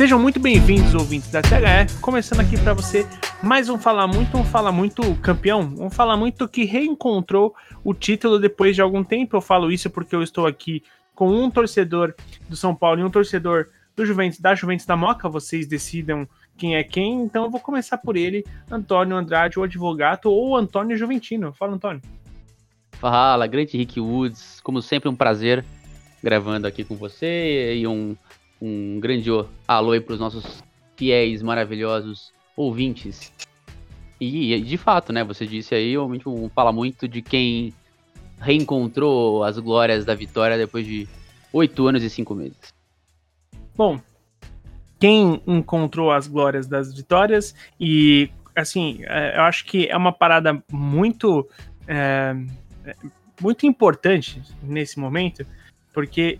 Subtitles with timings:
[0.00, 2.00] Sejam muito bem-vindos, ouvintes da THE.
[2.00, 3.06] Começando aqui para você
[3.42, 7.54] mais um Fala Muito, um Fala Muito campeão, um Fala Muito que reencontrou
[7.84, 9.36] o título depois de algum tempo.
[9.36, 10.82] Eu falo isso porque eu estou aqui
[11.14, 12.14] com um torcedor
[12.48, 15.28] do São Paulo e um torcedor do Juventus, da Juventus da Moca.
[15.28, 16.26] Vocês decidam
[16.56, 20.96] quem é quem, então eu vou começar por ele, Antônio Andrade, o advogado, ou Antônio
[20.96, 21.52] Juventino.
[21.52, 22.00] Fala, Antônio.
[22.92, 24.60] Fala, grande Rick Woods.
[24.62, 25.62] Como sempre, um prazer
[26.22, 28.16] gravando aqui com você e um
[28.60, 29.30] um grande
[29.66, 30.62] alô aí para os nossos
[30.96, 33.32] fiéis, maravilhosos ouvintes.
[34.20, 36.24] E, de fato, né, você disse aí, realmente
[36.54, 37.72] fala muito de quem
[38.38, 41.08] reencontrou as glórias da vitória depois de
[41.52, 42.74] oito anos e cinco meses.
[43.74, 43.98] Bom,
[44.98, 50.62] quem encontrou as glórias das vitórias e, assim, é, eu acho que é uma parada
[50.70, 51.48] muito,
[51.88, 52.36] é,
[53.40, 55.46] muito importante nesse momento,
[55.94, 56.38] porque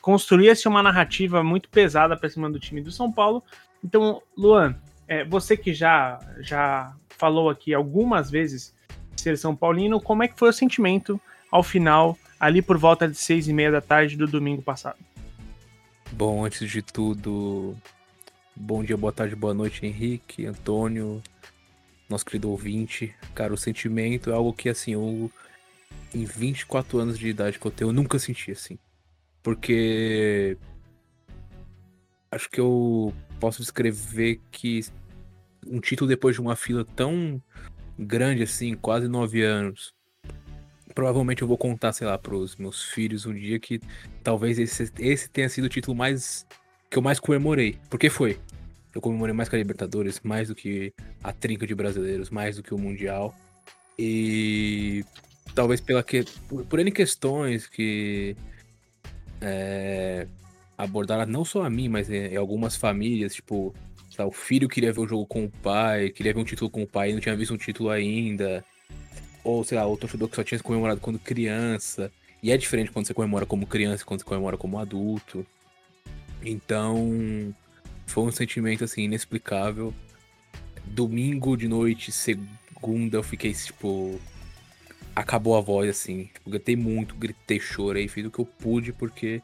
[0.00, 3.42] construía-se uma narrativa muito pesada para cima do time do São Paulo.
[3.82, 8.74] Então, Luan, é, você que já, já falou aqui algumas vezes
[9.16, 11.20] ser São Paulino, como é que foi o sentimento
[11.50, 14.98] ao final, ali por volta de seis e meia da tarde do domingo passado?
[16.12, 17.76] Bom, antes de tudo,
[18.54, 21.22] bom dia, boa tarde, boa noite, Henrique, Antônio,
[22.08, 23.14] nosso querido ouvinte.
[23.34, 25.30] Cara, o sentimento é algo que, assim, eu,
[26.14, 28.78] em 24 anos de idade que eu tenho, eu nunca senti assim.
[29.48, 30.58] Porque
[32.30, 34.84] acho que eu posso descrever que
[35.66, 37.42] um título depois de uma fila tão
[37.98, 39.94] grande assim, quase nove anos.
[40.94, 43.80] Provavelmente eu vou contar, sei lá, pros meus filhos um dia que
[44.22, 46.46] talvez esse, esse tenha sido o título mais.
[46.90, 47.78] que eu mais comemorei.
[47.88, 48.38] Porque foi.
[48.94, 50.92] Eu comemorei mais que a Libertadores, mais do que
[51.24, 53.34] a trinca de brasileiros, mais do que o Mundial.
[53.98, 55.06] E
[55.54, 56.22] talvez pela que.
[56.50, 58.36] Por, por N questões que
[59.40, 60.26] é,
[60.76, 63.74] abordaram não só a mim, mas em, em algumas famílias, tipo,
[64.16, 66.82] tá, o filho queria ver o jogo com o pai, queria ver um título com
[66.82, 68.64] o pai e não tinha visto um título ainda.
[69.44, 72.10] Ou, sei lá, o torcedor que só tinha comemorado quando criança.
[72.42, 75.46] E é diferente quando você comemora como criança e quando você comemora como adulto.
[76.42, 77.54] Então,
[78.06, 79.92] foi um sentimento, assim, inexplicável.
[80.84, 84.20] Domingo de noite, segunda, eu fiquei, tipo,
[85.18, 86.24] acabou a voz, assim.
[86.32, 89.42] Tipo, gritei muito, gritei, chorei, fiz o que eu pude, porque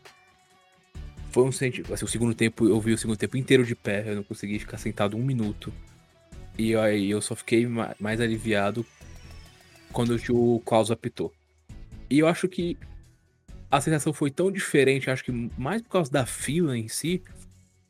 [1.31, 1.93] foi um sentimento.
[1.93, 4.59] Assim, o segundo tempo, eu vi o segundo tempo inteiro de pé, eu não consegui
[4.59, 5.73] ficar sentado um minuto.
[6.57, 7.67] E aí eu só fiquei
[7.99, 8.87] mais aliviado
[9.93, 11.33] quando o Klaus apitou.
[12.09, 12.79] E eu acho que
[13.69, 17.21] a sensação foi tão diferente, acho que mais por causa da fila em si,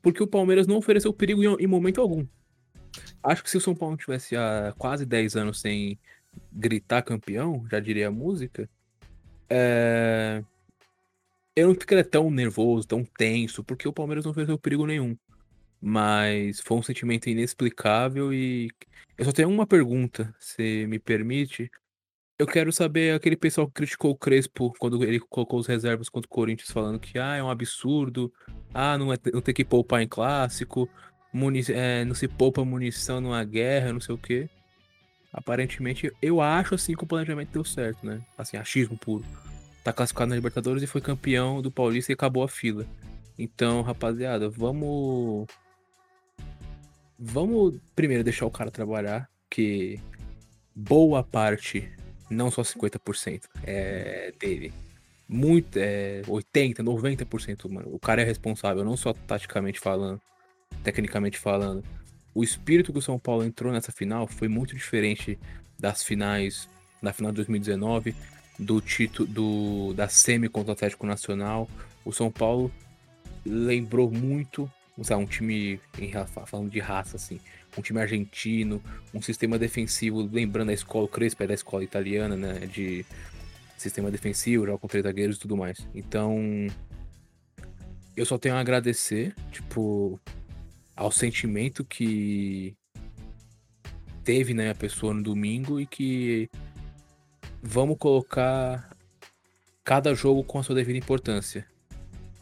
[0.00, 2.26] porque o Palmeiras não ofereceu perigo em, em momento algum.
[3.22, 5.98] Acho que se o São Paulo tivesse há quase 10 anos sem
[6.52, 8.68] gritar campeão, já diria a música,
[9.50, 10.42] é...
[11.56, 15.16] eu não ficaria tão nervoso, tão tenso, porque o Palmeiras não ofereceu perigo nenhum.
[15.80, 18.70] Mas foi um sentimento inexplicável e
[19.18, 21.70] eu só tenho uma pergunta, se me permite.
[22.38, 26.26] Eu quero saber aquele pessoal que criticou o Crespo quando ele colocou os reservas contra
[26.26, 28.32] o Corinthians, falando que ah, é um absurdo,
[28.72, 30.88] ah, não, é, não tem que poupar em clássico,
[31.72, 34.48] é, não se poupa munição numa guerra, não sei o quê
[35.34, 38.22] aparentemente, eu acho assim que o planejamento deu certo, né?
[38.38, 39.24] Assim, achismo puro.
[39.82, 42.86] Tá classificado na Libertadores e foi campeão do Paulista e acabou a fila.
[43.36, 45.46] Então, rapaziada, vamos.
[47.18, 50.00] Vamos primeiro deixar o cara trabalhar, que
[50.74, 51.90] boa parte,
[52.30, 54.72] não só 50%, é dele.
[55.28, 57.88] Muito, é 80, 90%, mano.
[57.92, 60.20] O cara é responsável, não só taticamente falando,
[60.82, 61.82] tecnicamente falando
[62.34, 65.38] o espírito que o São Paulo entrou nessa final foi muito diferente
[65.78, 66.68] das finais
[67.00, 68.14] da final de 2019,
[68.58, 71.68] do título do, da semi contra o Atlético Nacional.
[72.04, 72.72] O São Paulo
[73.44, 74.70] lembrou muito,
[75.02, 76.10] sabe, um time em,
[76.46, 77.38] falando de raça assim,
[77.76, 78.82] um time argentino,
[79.12, 83.04] um sistema defensivo, lembrando a escola o Crespo é da escola italiana, né, de
[83.76, 85.86] sistema defensivo, joga com três zagueiros e tudo mais.
[85.94, 86.66] Então,
[88.16, 90.18] eu só tenho a agradecer, tipo,
[90.96, 92.76] ao sentimento que
[94.22, 96.48] teve na minha pessoa no domingo e que
[97.62, 98.90] vamos colocar
[99.84, 101.66] cada jogo com a sua devida importância.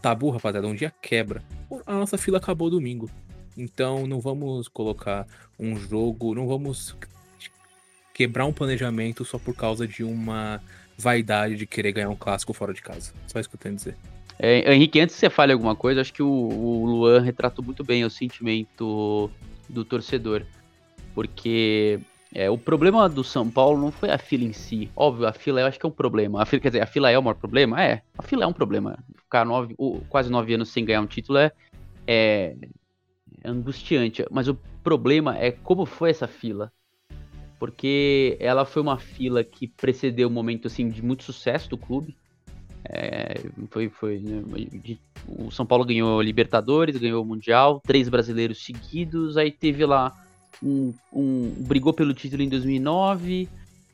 [0.00, 1.42] Tabu, rapaziada, um dia quebra.
[1.86, 3.10] A nossa fila acabou domingo.
[3.56, 5.26] Então não vamos colocar
[5.58, 6.96] um jogo, não vamos
[8.14, 10.62] quebrar um planejamento só por causa de uma
[10.96, 13.12] vaidade de querer ganhar um clássico fora de casa.
[13.26, 13.96] Só isso que eu tenho a dizer.
[14.44, 17.84] É, Henrique, antes que você fale alguma coisa, acho que o, o Luan retratou muito
[17.84, 19.30] bem o sentimento
[19.68, 20.44] do torcedor.
[21.14, 22.00] Porque
[22.34, 24.90] é, o problema do São Paulo não foi a fila em si.
[24.96, 26.42] Óbvio, a fila eu acho que é um problema.
[26.42, 27.80] A fila, quer dizer, a fila é o maior problema?
[27.80, 28.98] É, a fila é um problema.
[29.16, 29.76] Ficar nove,
[30.08, 31.52] quase nove anos sem ganhar um título é,
[32.04, 32.56] é,
[33.44, 34.26] é angustiante.
[34.28, 36.72] Mas o problema é como foi essa fila.
[37.60, 42.16] Porque ela foi uma fila que precedeu um momento assim, de muito sucesso do clube.
[42.84, 43.40] É,
[43.70, 44.42] foi, foi, né,
[45.28, 50.12] o São Paulo ganhou Libertadores, ganhou o Mundial, três brasileiros seguidos, aí teve lá
[50.62, 53.48] um, um brigou pelo título em 2009,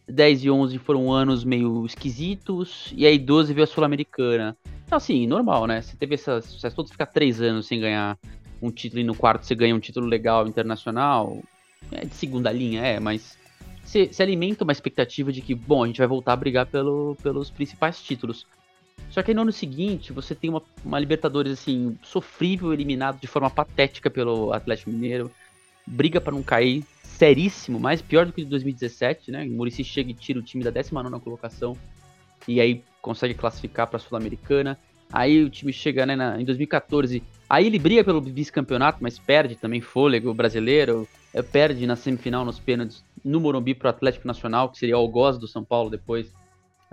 [0.09, 4.57] 10 e 11 foram anos meio esquisitos, e aí 12 veio a Sul-Americana.
[4.87, 5.83] Então, assim, normal, né?
[5.83, 8.19] Você teve esse sucesso todo, ficar três anos sem ganhar
[8.61, 11.39] um título e no quarto você ganha um título legal internacional,
[11.93, 13.37] é de segunda linha, é, mas
[13.85, 17.17] você, você alimenta uma expectativa de que, bom, a gente vai voltar a brigar pelo,
[17.23, 18.47] pelos principais títulos.
[19.11, 23.27] Só que aí no ano seguinte, você tem uma, uma Libertadores, assim, sofrível, eliminado de
[23.27, 25.31] forma patética pelo Atlético Mineiro,
[25.87, 29.45] briga para não cair, seríssimo, mais pior do que de 2017, né?
[29.45, 31.77] O Murici chega e tira o time da 19 colocação
[32.47, 34.79] e aí consegue classificar para a Sul-Americana.
[35.13, 39.57] Aí o time chega né, na, em 2014, aí ele briga pelo vice-campeonato, mas perde
[39.57, 44.69] também fôlego brasileiro, é, perde na semifinal nos pênaltis no Morumbi para o Atlético Nacional,
[44.69, 46.33] que seria o algoz do São Paulo depois,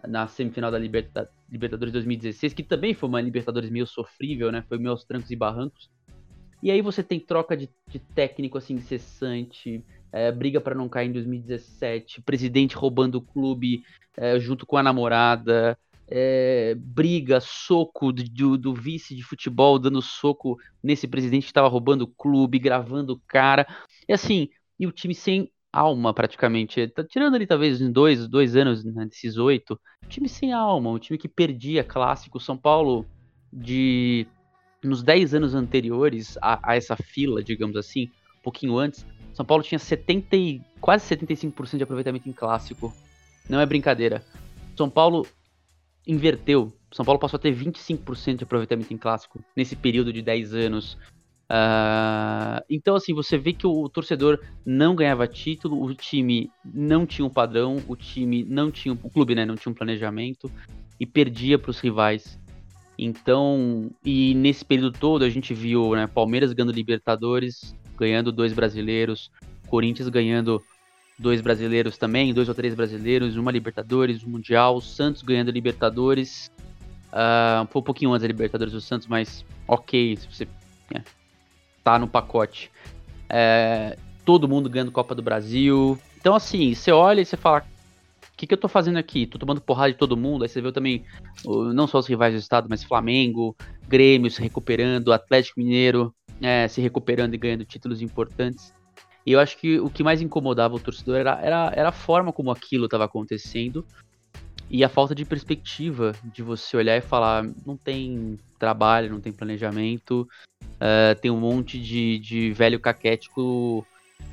[0.08, 4.64] na semifinal da Liberta, Libertadores 2016, que também foi uma Libertadores meio sofrível, né?
[4.68, 5.90] Foi meio aos trancos e barrancos.
[6.62, 11.10] E aí você tem troca de, de técnico assim incessante, é, briga para não cair
[11.10, 13.84] em 2017, presidente roubando o clube
[14.18, 15.78] é, junto com a namorada,
[16.08, 22.04] é, briga, soco do, do, vice de futebol dando soco nesse presidente que estava roubando
[22.04, 23.68] o clube, gravando o cara.
[24.08, 24.50] E assim,
[24.80, 26.88] e o time sem alma praticamente.
[26.88, 31.00] Tá tirando ali talvez em dois, dois anos né, desses oito, time sem alma, um
[31.00, 32.40] time que perdia clássico.
[32.40, 33.06] São Paulo
[33.52, 34.26] de
[34.84, 38.06] nos 10 anos anteriores a, a, essa fila, digamos assim,
[38.40, 39.06] um pouquinho antes,
[39.36, 42.94] são Paulo tinha 70 e, quase 75% de aproveitamento em clássico.
[43.50, 44.24] Não é brincadeira.
[44.78, 45.28] São Paulo
[46.08, 46.72] inverteu.
[46.90, 50.98] São Paulo passou a ter 25% de aproveitamento em clássico nesse período de 10 anos.
[51.46, 57.26] Uh, então, assim, você vê que o torcedor não ganhava título, o time não tinha
[57.26, 58.98] um padrão, o time não tinha.
[59.04, 60.50] O clube, né, não tinha um planejamento
[61.00, 62.40] e perdia para os rivais.
[62.98, 69.30] Então, e nesse período todo a gente viu né, Palmeiras ganhando Libertadores, ganhando dois brasileiros,
[69.68, 70.64] Corinthians ganhando
[71.20, 76.50] dois brasileiros também, dois ou três brasileiros, uma Libertadores, um Mundial, Santos ganhando Libertadores,
[77.12, 80.48] uh, foi um pouquinho antes da Libertadores do Santos, mas ok, se você
[80.94, 81.02] é,
[81.86, 82.72] tá no pacote.
[83.30, 85.98] É, todo mundo ganhando Copa do Brasil.
[86.18, 89.28] Então, assim, você olha e você fala: o que, que eu tô fazendo aqui?
[89.28, 90.44] Tô tomando porrada de todo mundo.
[90.44, 91.06] Aí você viu também,
[91.46, 93.56] não só os rivais do estado, mas Flamengo,
[93.88, 98.74] Grêmio se recuperando, Atlético Mineiro é, se recuperando e ganhando títulos importantes.
[99.26, 102.34] E eu acho que o que mais incomodava o torcedor era, era, era a forma
[102.34, 103.86] como aquilo estava acontecendo
[104.70, 109.32] e a falta de perspectiva de você olhar e falar: não tem trabalho, não tem
[109.32, 110.28] planejamento,
[110.64, 113.86] uh, tem um monte de, de velho caquético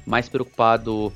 [0.06, 1.12] mais preocupado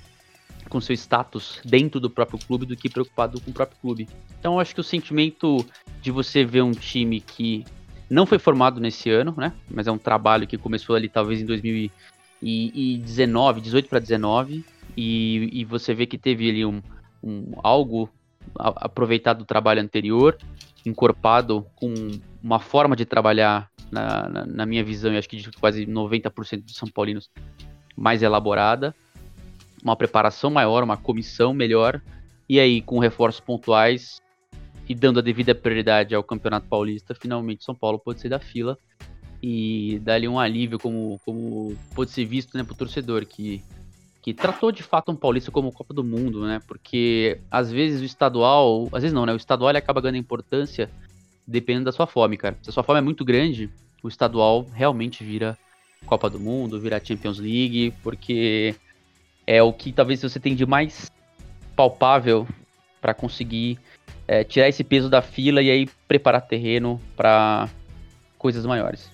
[0.68, 4.08] com seu status dentro do próprio clube do que preocupado com o próprio clube.
[4.38, 5.64] Então eu acho que o sentimento
[6.00, 7.64] de você ver um time que
[8.08, 9.52] não foi formado nesse ano, né?
[9.70, 14.64] Mas é um trabalho que começou ali talvez em 2019, 18 para 19,
[14.96, 16.80] e, e você vê que teve ali um,
[17.22, 18.08] um algo
[18.58, 20.36] aproveitado do trabalho anterior,
[20.84, 21.92] encorpado com
[22.42, 26.64] uma forma de trabalhar, na, na, na minha visão, e acho que de quase 90%
[26.64, 27.30] dos São Paulinos,
[27.96, 28.94] mais elaborada,
[29.82, 32.02] uma preparação maior, uma comissão melhor,
[32.48, 34.20] e aí com reforços pontuais
[34.88, 38.78] e dando a devida prioridade ao Campeonato Paulista, finalmente São Paulo pode sair da fila
[39.42, 43.62] e dar ali um alívio como, como pode ser visto né, para o torcedor, que,
[44.26, 46.60] que tratou de fato um Paulista como Copa do Mundo, né?
[46.66, 49.32] Porque às vezes o estadual, às vezes não, né?
[49.32, 50.90] O estadual acaba ganhando importância
[51.46, 52.58] dependendo da sua fome, cara.
[52.60, 53.70] Se a sua fome é muito grande,
[54.02, 55.56] o estadual realmente vira
[56.06, 58.74] Copa do Mundo, vira Champions League, porque
[59.46, 61.08] é o que talvez você tenha de mais
[61.76, 62.48] palpável
[63.00, 63.78] para conseguir
[64.26, 67.68] é, tirar esse peso da fila e aí preparar terreno para
[68.36, 69.08] coisas maiores.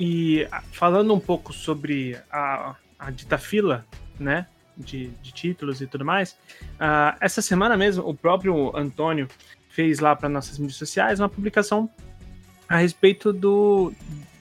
[0.00, 3.84] E falando um pouco sobre a, a dita fila,
[4.18, 6.32] né, de, de títulos e tudo mais,
[6.74, 9.28] uh, essa semana mesmo o próprio Antônio
[9.68, 11.90] fez lá para nossas mídias sociais uma publicação
[12.68, 13.92] a respeito do,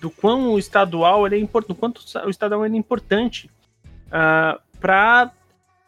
[0.01, 3.47] do quão o estadual ele é importante, quanto o estadual é importante
[4.07, 5.31] uh, ah, para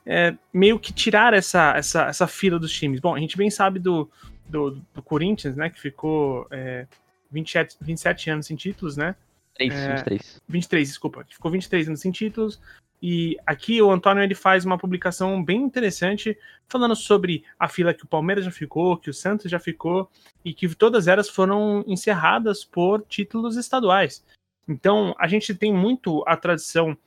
[0.05, 2.99] é, meio que tirar essa, essa, essa fila dos times.
[2.99, 4.09] Bom, a gente bem sabe do,
[4.47, 6.87] do, do Corinthians, né, que ficou é,
[7.31, 9.15] 27, 27 anos sem títulos, né?
[9.57, 10.41] 3, é, 23.
[10.47, 11.25] 23, desculpa.
[11.29, 12.59] Ficou 23 anos sem títulos.
[13.01, 16.37] E aqui o Antônio ele faz uma publicação bem interessante
[16.67, 20.09] falando sobre a fila que o Palmeiras já ficou, que o Santos já ficou
[20.43, 24.25] e que todas elas foram encerradas por títulos estaduais.
[24.67, 26.97] Então, a gente tem muito a tradição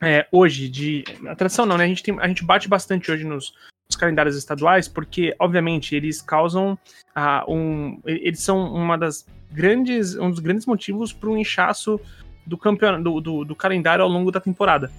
[0.00, 1.04] é, hoje de.
[1.28, 1.84] A tradição não, né?
[1.84, 3.54] A gente, tem, a gente bate bastante hoje nos,
[3.88, 6.76] nos calendários estaduais, porque, obviamente, eles causam
[7.16, 8.00] uh, um.
[8.04, 10.16] Eles são uma das grandes.
[10.16, 12.00] um dos grandes motivos para o inchaço
[12.46, 14.90] do, campeonato, do, do, do calendário ao longo da temporada.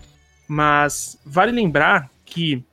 [0.48, 2.64] Mas vale lembrar que,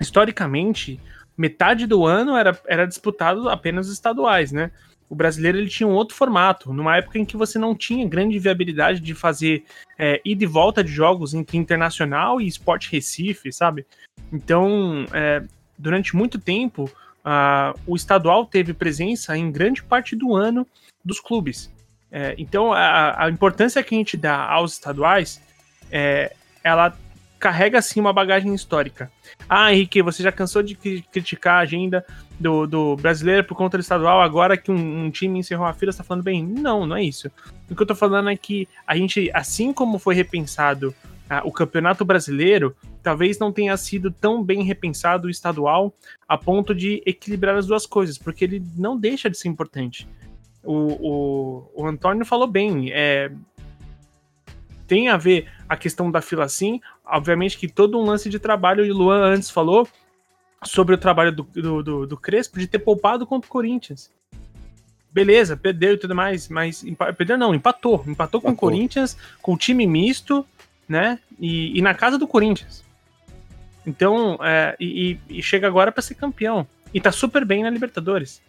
[0.00, 1.00] historicamente,
[1.36, 4.70] metade do ano era, era disputado apenas estaduais, né?
[5.08, 8.38] O brasileiro ele tinha um outro formato, numa época em que você não tinha grande
[8.38, 9.64] viabilidade de fazer
[9.98, 13.86] é, ida e volta de jogos entre internacional e esporte Recife, sabe?
[14.32, 15.42] Então, é,
[15.78, 16.90] durante muito tempo,
[17.24, 20.66] uh, o estadual teve presença em grande parte do ano
[21.04, 21.72] dos clubes.
[22.10, 25.42] É, então, a, a, importância que a gente dá aos estaduais,
[25.90, 26.96] é, ela
[27.40, 29.10] carrega sim uma bagagem histórica.
[29.48, 32.06] Ah, Henrique, você já cansou de criticar a agenda
[32.38, 35.92] do, do brasileiro por conta do estadual, agora que um, um time encerrou a fila,
[35.92, 36.42] você tá falando bem?
[36.42, 37.30] Não, não é isso.
[37.68, 40.94] O que eu tô falando é que a gente, assim como foi repensado
[41.28, 45.94] ah, o campeonato brasileiro, talvez não tenha sido tão bem repensado o estadual
[46.28, 50.06] a ponto de equilibrar as duas coisas, porque ele não deixa de ser importante.
[50.62, 53.30] O, o, o Antônio falou bem, é,
[54.86, 56.80] tem a ver a questão da fila sim.
[57.04, 59.88] Obviamente que todo um lance de trabalho, e o Luan antes falou
[60.62, 64.10] sobre o trabalho do, do, do, do Crespo de ter poupado contra o Corinthians.
[65.12, 66.84] Beleza, perdeu e tudo mais, mas
[67.16, 68.02] perdeu não, empatou.
[68.06, 70.44] Empatou com o Corinthians, com o time misto,
[70.88, 71.18] né?
[71.38, 72.84] E, e na casa do Corinthians.
[73.86, 76.66] Então, é, e, e, chega agora para ser campeão.
[76.92, 78.40] E tá super bem na Libertadores.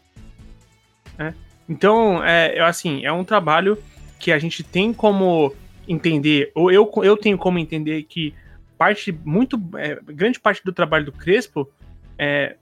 [1.17, 1.33] Né?
[1.67, 3.77] Então, é, assim, é um trabalho
[4.19, 5.53] que a gente tem como
[5.87, 8.33] entender, ou eu, eu tenho como entender que
[8.77, 11.69] parte, muito, é, grande parte do trabalho do Crespo
[12.17, 12.55] é,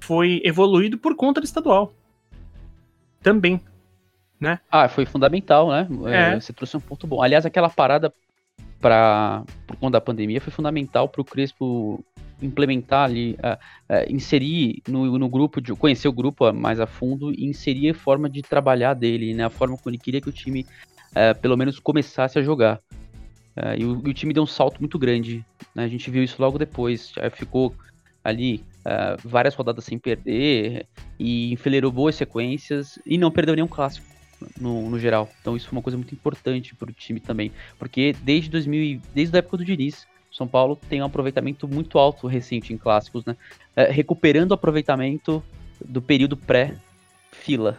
[0.00, 1.92] foi evoluído por conta do estadual.
[3.22, 3.60] Também,
[4.38, 4.60] né?
[4.70, 5.88] Ah, foi fundamental, né?
[6.06, 6.34] É.
[6.34, 6.40] é.
[6.40, 7.22] Você trouxe um ponto bom.
[7.22, 8.12] Aliás, aquela parada
[8.80, 12.04] para por conta da pandemia foi fundamental para o Crespo
[12.40, 13.56] implementar ali, uh,
[13.92, 17.94] uh, inserir no, no grupo, de, conhecer o grupo mais a fundo e inserir a
[17.94, 19.44] forma de trabalhar dele, né?
[19.44, 20.64] A forma como ele queria que o time
[21.14, 22.80] é, pelo menos começasse a jogar.
[23.76, 25.44] E, o, e, o, time deu um salto muito grande.
[25.74, 25.82] Né?
[25.82, 27.12] A gente viu isso logo depois.
[27.32, 27.74] Ficou
[28.22, 28.62] ali
[29.24, 30.86] várias rodadas sem perder
[31.18, 34.07] e enfileirou boas sequências e não perdeu nenhum clássico
[34.60, 35.30] no, no geral.
[35.40, 39.36] Então isso foi uma coisa muito importante para o time também, porque desde 2000, desde
[39.36, 43.36] a época do Diniz, São Paulo tem um aproveitamento muito alto recente em clássicos, né?
[43.74, 45.42] É, recuperando o aproveitamento
[45.84, 47.78] do período pré-fila.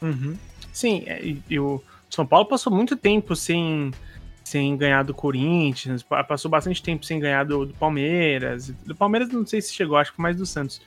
[0.00, 0.36] Uhum.
[0.72, 1.82] Sim, é, e, o
[2.14, 3.90] são Paulo passou muito tempo sem,
[4.44, 8.68] sem ganhar do Corinthians, passou bastante tempo sem ganhar do, do Palmeiras.
[8.68, 10.80] Do Palmeiras não sei se chegou, acho que mais do Santos.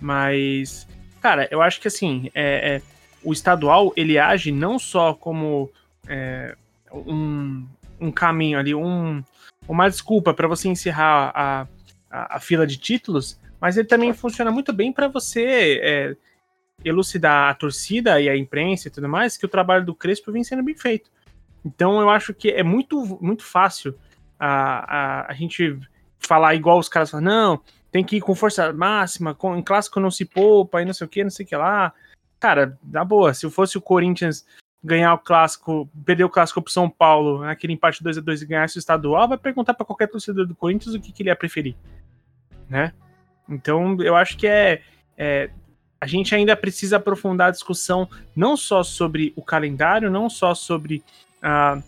[0.00, 0.88] Mas,
[1.20, 2.82] cara, eu acho que assim, é, é
[3.24, 5.70] o estadual ele age não só como
[6.08, 6.56] é,
[6.92, 7.66] um,
[8.00, 9.22] um caminho ali, um,
[9.68, 11.66] uma desculpa para você encerrar a,
[12.10, 16.16] a, a, fila de títulos, mas ele também funciona muito bem para você é,
[16.84, 20.44] elucidar a torcida e a imprensa e tudo mais que o trabalho do Crespo vem
[20.44, 21.10] sendo bem feito.
[21.64, 23.96] Então eu acho que é muito, muito fácil
[24.38, 25.78] a, a, a gente
[26.18, 27.60] falar igual os caras falam, não,
[27.90, 31.06] tem que ir com força máxima, com, em clássico não se poupa e não sei
[31.06, 31.92] o que, não sei o que lá.
[32.42, 34.44] Cara, na boa, se fosse o Corinthians
[34.82, 38.46] ganhar o clássico, perder o clássico pro São Paulo, naquele empate 2 a 2 e
[38.46, 41.36] ganhar o estadual, vai perguntar para qualquer torcedor do Corinthians o que, que ele ia
[41.36, 41.76] preferir,
[42.68, 42.92] né?
[43.48, 44.82] Então, eu acho que é,
[45.16, 45.50] é
[46.00, 51.00] a gente ainda precisa aprofundar a discussão não só sobre o calendário, não só sobre
[51.44, 51.80] uh,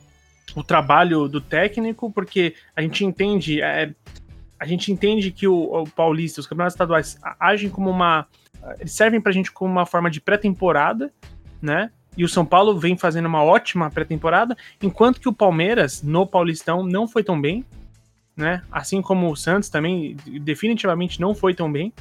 [0.54, 3.92] o trabalho do técnico, porque a gente entende, é,
[4.60, 8.28] a gente entende que o, o, Paulista, os campeonatos estaduais agem como uma.
[8.78, 11.12] Eles servem pra gente como uma forma de pré-temporada,
[11.60, 11.90] né?
[12.16, 16.84] E o São Paulo vem fazendo uma ótima pré-temporada, enquanto que o Palmeiras, no Paulistão,
[16.84, 17.64] não foi tão bem,
[18.36, 18.62] né?
[18.70, 21.92] Assim como o Santos também, definitivamente não foi tão bem,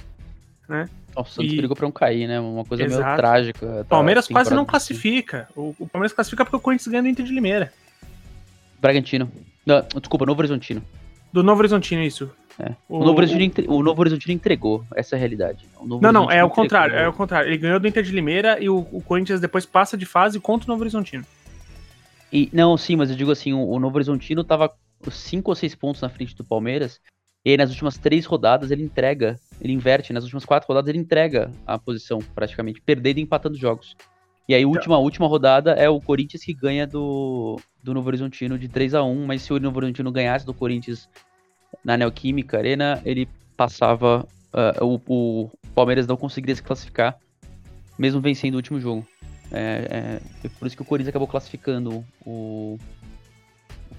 [0.67, 0.87] né?
[1.15, 1.57] O Santos e...
[1.57, 2.39] brigou pra não cair, né?
[2.39, 3.03] Uma coisa Exato.
[3.03, 3.81] meio trágica.
[3.81, 5.47] O Palmeiras quase não classifica.
[5.55, 7.71] O, o, Palmeiras classifica porque o Corinthians ganha do Inter de Limeira.
[8.79, 9.31] Bragantino.
[9.65, 10.83] Não, desculpa, Novo Horizontino.
[11.31, 12.31] Do Novo Horizontino, isso.
[12.59, 12.73] É.
[12.87, 15.67] O, o, Novo Horizontino, o Novo Horizontino entregou, essa é a realidade.
[15.81, 17.49] não, não, é o contrário, é o contrário.
[17.49, 20.65] Ele ganhou do Inter de Limeira e o, o, Corinthians depois passa de fase contra
[20.65, 21.25] o Novo Horizontino.
[22.31, 24.71] E, não, sim, mas eu digo assim, o, o Novo Horizontino tava
[25.09, 26.99] 5 ou 6 pontos na frente do Palmeiras
[27.45, 30.13] e aí, nas últimas três rodadas, ele entrega, ele inverte.
[30.13, 33.97] Nas últimas quatro rodadas, ele entrega a posição, praticamente, perdendo e empatando jogos.
[34.47, 38.57] E aí, a última, última rodada é o Corinthians que ganha do, do Novo Horizontino
[38.57, 41.09] de 3 a 1 Mas se o Novo Horizontino ganhasse do Corinthians
[41.83, 44.27] na Neoquímica Arena, ele passava.
[44.53, 47.17] Uh, o, o, Palmeiras não conseguiria se classificar,
[47.97, 49.07] mesmo vencendo o último jogo.
[49.51, 52.77] É, é, é, por isso que o Corinthians acabou classificando o,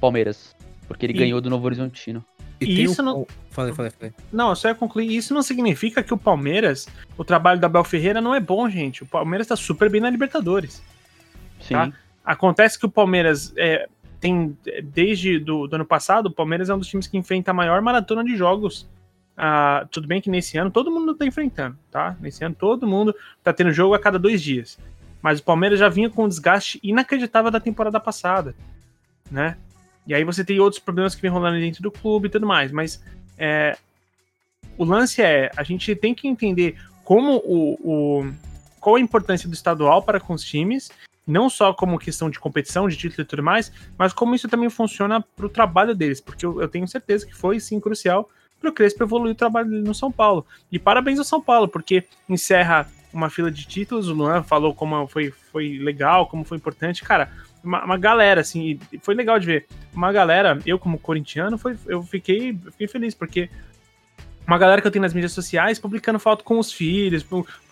[0.01, 0.55] Palmeiras.
[0.87, 2.23] Porque ele E- ganhou do Novo Horizontino.
[2.61, 4.13] E isso o- não- Falei, falei, falei.
[4.33, 5.15] Não, eu só ia concluir.
[5.15, 9.03] Isso não significa que o Palmeiras, o trabalho da Abel Ferreira não é bom, gente.
[9.03, 10.83] O Palmeiras tá super bem na Libertadores.
[11.61, 11.75] Sim.
[11.75, 11.93] Tá.
[12.25, 13.89] Acontece que o Palmeiras é,
[14.21, 17.55] tem, desde do, do ano passado, o Palmeiras é um dos times que enfrenta a
[17.55, 18.89] maior maratona de jogos.
[19.37, 22.17] Ah, tudo bem que nesse ano todo mundo tá enfrentando, tá?
[22.21, 24.79] Nesse ano todo mundo tá tendo jogo a cada dois dias.
[25.21, 28.55] Mas o Palmeiras já vinha com um desgaste inacreditável da temporada passada,
[29.31, 29.57] né?
[30.07, 32.71] E aí você tem outros problemas que vem rolando dentro do clube e tudo mais.
[32.71, 33.03] Mas
[33.39, 33.77] é,
[34.77, 38.33] o lance é, a gente tem que entender como o, o
[38.81, 40.91] qual a importância do estadual para com os times
[41.27, 44.69] não só como questão de competição, de título e tudo mais, mas como isso também
[44.69, 48.29] funciona para o trabalho deles, porque eu, eu tenho certeza que foi sim crucial
[48.61, 50.47] para o Crespo evoluir o trabalho dele no São Paulo.
[50.71, 55.07] E parabéns ao São Paulo, porque encerra uma fila de títulos, o Luan falou como
[55.07, 57.31] foi, foi legal, como foi importante, cara,
[57.63, 59.67] uma, uma galera, assim, foi legal de ver.
[59.95, 63.49] Uma galera, eu como corintiano, foi, eu fiquei, fiquei feliz, porque
[64.47, 67.25] uma galera que eu tenho nas mídias sociais publicando foto com os filhos,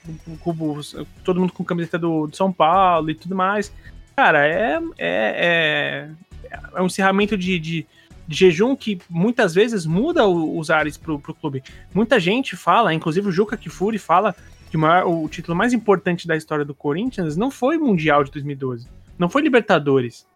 [0.04, 0.84] com, com-
[1.24, 3.72] todo mundo com camiseta do, do São Paulo e tudo mais.
[4.16, 6.08] Cara, é, é,
[6.48, 7.86] é, é um encerramento de, de,
[8.26, 11.62] de jejum que muitas vezes muda o- os ares pro, pro clube.
[11.94, 14.34] Muita gente fala, inclusive o Juca Kifuri fala
[14.70, 18.24] que o, maior- o título mais importante da história do Corinthians não foi o Mundial
[18.24, 20.26] de 2012, não foi Libertadores,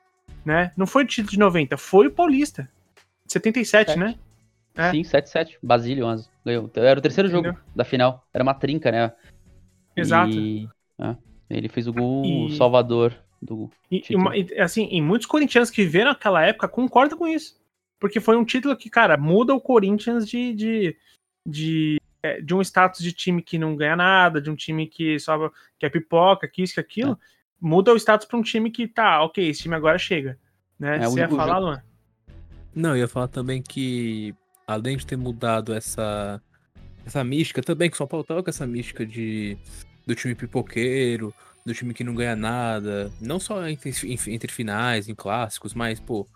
[0.45, 0.71] né?
[0.77, 2.69] Não foi o título de 90, foi o Paulista.
[3.27, 3.99] 77, Sete.
[3.99, 4.15] né?
[4.77, 4.91] É.
[4.91, 5.55] Sim, 7-7.
[5.63, 6.29] Basílio 11.
[6.45, 6.71] Ganhou.
[6.77, 7.65] Era o terceiro jogo Entendeu?
[7.75, 8.25] da final.
[8.33, 9.11] Era uma trinca, né?
[9.97, 10.33] Exato.
[10.33, 11.17] E, é,
[11.51, 13.71] ele fez o gol E- salvador do.
[13.91, 17.57] E, e e, assim, e muitos corintianos que viveram aquela época concordam com isso.
[17.99, 20.97] Porque foi um título que, cara, muda o Corinthians de, de,
[21.47, 25.19] de, é, de um status de time que não ganha nada, de um time que
[25.19, 27.19] só que é pipoca, que isso, que aquilo.
[27.59, 30.39] Muda o status para um time que tá, ok, esse time agora chega.
[30.79, 30.97] Né?
[30.97, 31.83] É, Você ia falar, jogo- Luan?
[32.75, 34.35] Não, eu ia falar também que,
[34.67, 36.43] além de ter mudado essa,
[37.07, 39.57] essa mística, também que o São Paulo tava com essa mística de,
[40.07, 43.91] do time pipoqueiro, do time que não ganha nada, não só entre,
[44.29, 46.27] entre finais, em clássicos, mas, pô,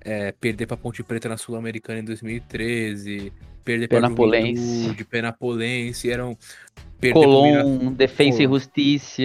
[0.00, 3.32] é, perder pra Ponte Preta na Sul-Americana em 2013,
[3.64, 4.78] perder pra Penapolense.
[4.82, 6.36] Juventude, Penapolense, eram...
[7.12, 9.22] Colom, Defensa e Justiça.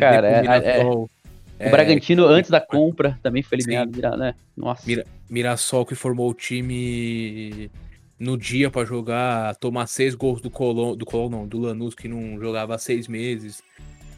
[0.00, 1.10] Cara, é- é- Mirassol, o
[1.58, 4.16] é, Bragantino, antes da compra, também foi eliminado.
[4.16, 4.34] Né?
[4.56, 4.82] Nossa.
[4.86, 7.70] Mira- Mirassol que formou o time
[8.18, 12.08] no dia pra jogar, tomar seis gols do Colom, do Colom não, do Lanús que
[12.08, 13.62] não jogava há seis meses.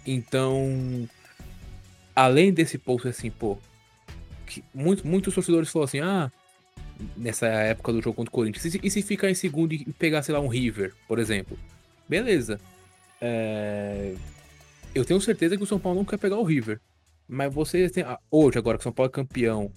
[0.06, 1.08] Então,
[2.14, 3.58] além desse ponto assim, pô,
[4.46, 6.30] que muito- muitos torcedores falaram assim, ah,
[7.16, 10.34] nessa época do jogo contra o Corinthians, e se, ficar em segundo e pegar, sei
[10.34, 11.58] lá, um River, por exemplo?
[12.08, 12.60] Beleza.
[13.20, 14.14] É,
[14.94, 16.80] Eu tenho certeza que o São Paulo não quer pegar o River.
[17.28, 18.02] Mas vocês têm.
[18.04, 19.70] ah, Hoje, agora que o São Paulo é campeão,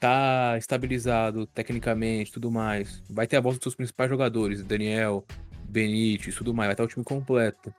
[0.00, 3.02] tá estabilizado tecnicamente tudo mais.
[3.08, 5.24] Vai ter a volta dos seus principais jogadores, Daniel,
[5.68, 6.68] Benítez, tudo mais.
[6.68, 7.72] Vai estar o time completo.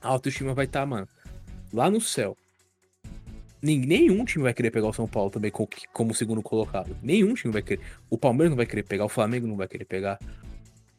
[0.00, 1.08] A autoestima vai estar, mano,
[1.72, 2.36] lá no céu.
[3.60, 6.96] Nenhum time vai querer pegar o São Paulo também co- como segundo colocado.
[7.02, 7.82] Nenhum time vai querer.
[8.08, 10.16] O Palmeiras não vai querer pegar, o Flamengo não vai querer pegar.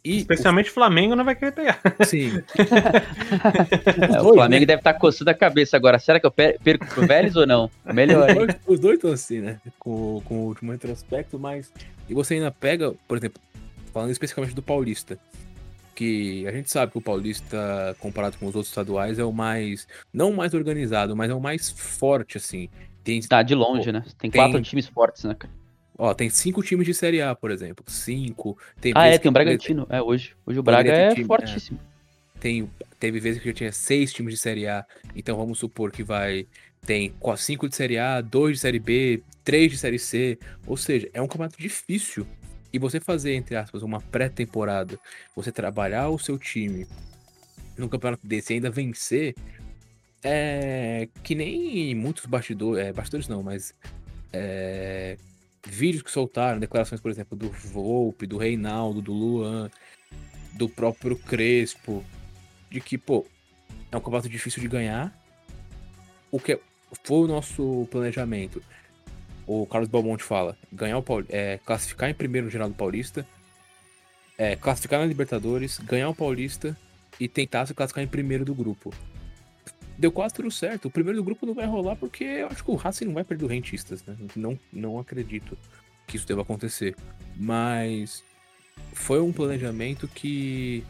[0.03, 1.79] E Especialmente o Flamengo não vai querer pegar.
[2.05, 2.31] sim,
[4.13, 4.65] É, o dois, Flamengo né?
[4.65, 5.99] deve estar coçando a cabeça agora.
[5.99, 7.69] Será que eu per- perco pro Vélez ou não?
[7.85, 8.35] Melhor, Os hein?
[8.35, 9.59] dois- Os dois estão assim, né?
[9.77, 11.71] Com, com o último retrospecto, mas.
[12.07, 13.41] E você ainda pega, por exemplo,
[13.93, 15.19] falando especificamente do Paulista.
[15.95, 19.85] Que a gente sabe que o Paulista, comparado com os outros estaduais, é o mais.
[20.13, 22.69] Não o mais organizado, mas é o mais forte, assim.
[23.03, 24.03] Tem, Tá de longe, né?
[24.17, 25.53] Tem Tem- quatro times fortes, né, cara?
[25.99, 27.83] Ó, tem cinco times de Série A, por exemplo.
[27.87, 28.57] Cinco.
[28.79, 29.85] Tem Ah, é, tem o Bragantino.
[29.89, 30.33] É, hoje.
[30.45, 31.27] Hoje o Braga é time, é.
[31.27, 31.79] fortíssimo.
[32.39, 34.85] tem, teve vezes que já tinha seis times de Série A.
[35.13, 36.47] Então vamos supor que vai.
[36.85, 40.39] Tem cinco de Série A, dois de Série B, três de Série C.
[40.65, 42.25] Ou seja, é um campeonato difícil.
[42.71, 44.97] E você fazer, entre aspas, uma pré-temporada,
[45.35, 46.87] você trabalhar o seu time
[47.77, 49.35] num campeonato desse e ainda vencer,
[50.23, 52.85] é que nem muitos bastidores.
[52.85, 53.73] É, bastidores não, mas.
[54.31, 55.17] é,
[55.65, 59.69] vídeos que soltaram, declarações, por exemplo, do Volpe, do Reinaldo, do Luan,
[60.53, 62.03] do próprio Crespo,
[62.69, 63.25] de que, pô,
[63.91, 65.17] é um campeonato difícil de ganhar.
[66.31, 66.59] O que
[67.03, 68.61] foi o nosso planejamento?
[69.47, 73.27] O Carlos Belmonte fala: ganhar o Paul- é, classificar em primeiro no geral do Paulista,
[74.37, 76.77] é, classificar na Libertadores, ganhar o Paulista
[77.19, 78.93] e tentar se classificar em primeiro do grupo.
[79.99, 80.85] Deu quase tudo certo.
[80.85, 83.25] O primeiro do grupo não vai rolar porque eu acho que o Racing não vai
[83.25, 84.15] perder o Rentistas, né?
[84.33, 85.57] Não, não acredito
[86.07, 86.95] que isso deva acontecer.
[87.35, 88.23] Mas
[88.93, 90.85] foi um planejamento que,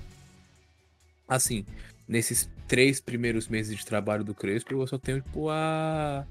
[1.28, 1.66] assim,
[2.08, 6.24] nesses três primeiros meses de trabalho do Crespo, eu só tenho, tipo, a.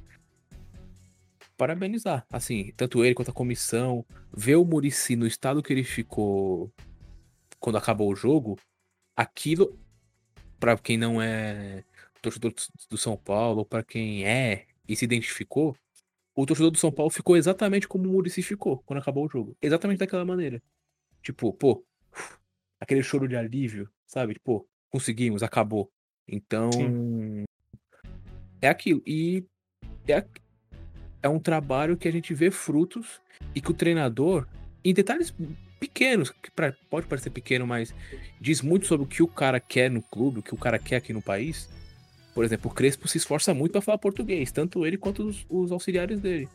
[1.57, 2.25] parabenizar.
[2.31, 4.07] Assim, tanto ele quanto a comissão.
[4.33, 6.73] Ver o Murici no estado que ele ficou
[7.59, 8.57] quando acabou o jogo,
[9.17, 9.77] aquilo,
[10.61, 11.83] para quem não é
[12.23, 12.53] torcedor
[12.91, 15.77] do São Paulo, ou para quem é e se identificou,
[16.35, 19.57] o torcedor do São Paulo ficou exatamente como o Murici ficou quando acabou o jogo.
[19.61, 20.63] Exatamente daquela maneira.
[21.23, 21.85] Tipo, pô,
[22.81, 24.35] aquele choro de alívio, sabe?
[24.35, 25.91] Tipo, conseguimos, acabou.
[26.27, 27.45] Então, Sim.
[28.61, 29.03] é aquilo.
[29.07, 29.45] E
[30.07, 30.25] é,
[31.23, 33.21] é um trabalho que a gente vê frutos
[33.55, 34.47] e que o treinador,
[34.85, 35.35] em detalhes
[35.81, 37.95] pequenos, que pra, pode parecer pequeno, mas
[38.41, 40.97] diz muito sobre o que o cara quer no clube, o que o cara quer
[40.97, 41.69] aqui no país.
[42.39, 45.73] Por exemplo, o Crespo se esforça muito para falar português, tanto ele quanto os, os
[45.73, 46.49] auxiliares dele.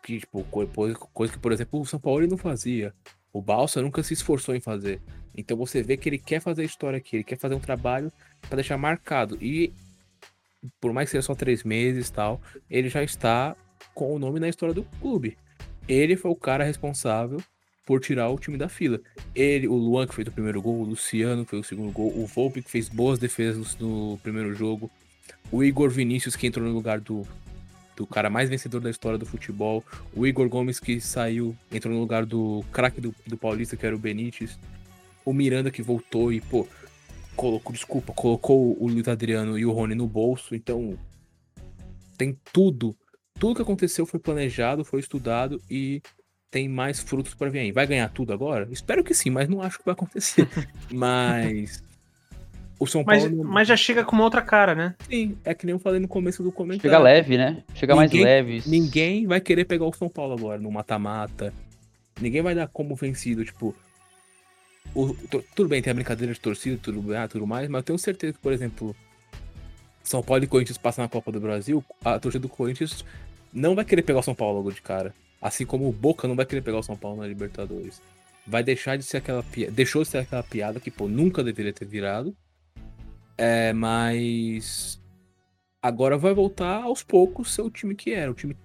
[0.00, 0.94] Que, tipo, coisa,
[1.32, 2.94] que, por exemplo, o São Paulo não fazia.
[3.32, 5.00] O Balsa nunca se esforçou em fazer.
[5.36, 8.12] Então você vê que ele quer fazer a história aqui, ele quer fazer um trabalho
[8.42, 9.36] para deixar marcado.
[9.42, 9.72] E
[10.80, 13.56] por mais que seja só três meses tal, ele já está
[13.94, 15.36] com o nome na história do clube.
[15.88, 17.42] Ele foi o cara responsável
[17.84, 19.00] por tirar o time da fila.
[19.34, 22.12] Ele, o Luan que fez o primeiro gol, o Luciano que fez o segundo gol,
[22.16, 24.90] o Volpe que fez boas defesas no primeiro jogo,
[25.50, 27.26] o Igor Vinícius que entrou no lugar do,
[27.96, 32.00] do cara mais vencedor da história do futebol, o Igor Gomes que saiu, entrou no
[32.00, 34.58] lugar do craque do, do Paulista que era o Benítez,
[35.24, 36.66] o Miranda que voltou e, pô,
[37.36, 40.98] colocou, desculpa, colocou o Luiz Adriano e o Rony no bolso, então
[42.16, 42.94] tem tudo.
[43.38, 46.02] Tudo que aconteceu foi planejado, foi estudado e
[46.52, 47.72] tem mais frutos para vir aí.
[47.72, 48.68] Vai ganhar tudo agora?
[48.70, 50.46] Espero que sim, mas não acho que vai acontecer.
[50.92, 51.82] mas
[52.78, 53.22] o São Paulo.
[53.22, 54.94] Mas, mas, já chega com uma outra cara, né?
[55.08, 56.90] Sim, é que nem eu falei no começo do comentário.
[56.90, 57.64] Chega leve, né?
[57.74, 58.62] Chega ninguém, mais leve.
[58.66, 61.54] Ninguém vai querer pegar o São Paulo agora no mata-mata.
[62.20, 63.74] Ninguém vai dar como vencido, tipo.
[64.94, 65.14] O,
[65.54, 68.34] tudo bem, tem a brincadeira de torcida, tudo, ah, tudo mais, mas eu tenho certeza
[68.34, 68.94] que, por exemplo,
[70.02, 73.02] São Paulo e Corinthians passam na Copa do Brasil, a torcida do Corinthians
[73.54, 75.14] não vai querer pegar o São Paulo logo de cara.
[75.42, 78.00] Assim como o Boca não vai querer pegar o São Paulo na Libertadores.
[78.46, 79.72] Vai deixar de ser aquela piada.
[79.72, 82.36] Deixou de ser aquela piada que, pô, nunca deveria ter virado.
[83.36, 85.02] É, mas.
[85.82, 88.30] Agora vai voltar aos poucos ser o time que era.
[88.30, 88.56] O time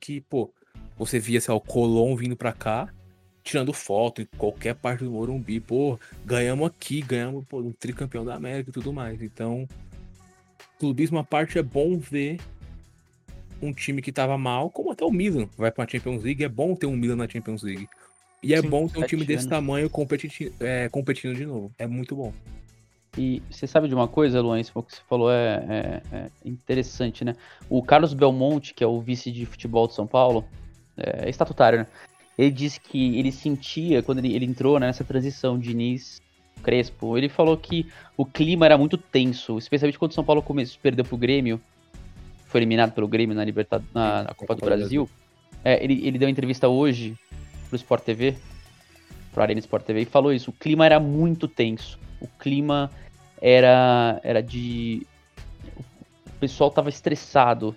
[0.00, 0.50] que, pô,
[0.96, 2.88] você via, sei lá, o Colom vindo pra cá,
[3.42, 5.60] tirando foto em qualquer parte do Morumbi.
[5.60, 9.20] Pô, ganhamos aqui, ganhamos pô, um tricampeão da América e tudo mais.
[9.20, 9.68] Então,
[10.78, 12.38] clubismo à parte é bom ver
[13.62, 16.44] um time que tava mal, como até o Milan vai pra Champions League.
[16.44, 17.88] É bom ter um Milan na Champions League.
[18.42, 21.72] E é Sim, bom ter um time desse tamanho competi é, competindo de novo.
[21.78, 22.32] É muito bom.
[23.16, 24.60] E você sabe de uma coisa, Luan?
[24.60, 27.34] Isso que você falou é, é, é, interessante, né?
[27.70, 30.44] O Carlos Belmonte, que é o vice de futebol de São Paulo,
[30.96, 31.86] é, estatutário, né?
[32.36, 36.20] Ele disse que ele sentia, quando ele, ele entrou né, nessa transição de Diniz
[36.62, 37.86] Crespo, ele falou que
[38.16, 41.60] o clima era muito tenso, especialmente quando o São Paulo começou, perdeu pro Grêmio
[42.54, 45.10] foi eliminado pelo Grêmio na, Libertad na, na Copa do Brasil,
[45.64, 47.18] é, ele, ele deu uma entrevista hoje
[47.68, 48.36] pro Sport TV,
[49.32, 50.50] pro Arena Sport TV, e falou isso.
[50.50, 51.98] O clima era muito tenso.
[52.20, 52.92] O clima
[53.42, 55.04] era, era de.
[55.76, 57.70] O pessoal tava estressado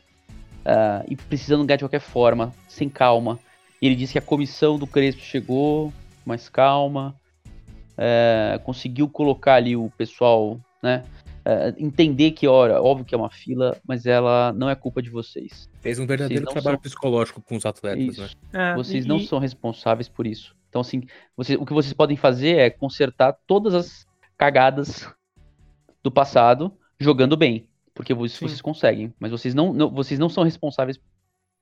[0.59, 3.39] uh, e precisando ganhar de qualquer forma, sem calma.
[3.81, 5.91] E ele disse que a comissão do Crespo chegou
[6.23, 7.15] mais calma,
[7.97, 11.03] uh, conseguiu colocar ali o pessoal, né?
[11.47, 15.09] Uh, entender que, ora, óbvio que é uma fila, mas ela não é culpa de
[15.09, 15.69] vocês.
[15.79, 16.81] Fez um verdadeiro trabalho são...
[16.81, 18.21] psicológico com os atletas, isso.
[18.51, 18.71] né?
[18.71, 19.07] É, vocês e...
[19.07, 20.55] não são responsáveis por isso.
[20.69, 21.03] Então, assim,
[21.35, 24.05] você, o que vocês podem fazer é consertar todas as
[24.37, 25.09] cagadas
[26.03, 27.67] do passado jogando bem.
[27.93, 29.13] Porque vocês, vocês conseguem.
[29.19, 30.99] Mas vocês não, não, vocês não são responsáveis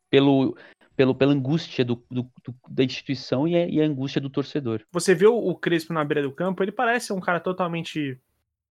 [0.09, 0.57] pelo,
[0.95, 4.81] pelo, pela angústia do, do, do, da instituição e a, e a, angústia do torcedor.
[4.91, 8.19] Você vê o, o Crespo na beira do campo, ele parece um cara totalmente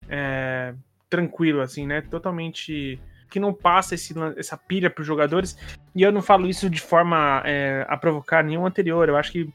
[0.09, 0.74] é,
[1.14, 2.00] tranquilo, assim, né?
[2.00, 2.98] Totalmente.
[3.31, 5.57] Que não passa esse, essa pilha para os jogadores.
[5.94, 9.09] E eu não falo isso de forma é, a provocar nenhum anterior.
[9.09, 9.48] Eu acho que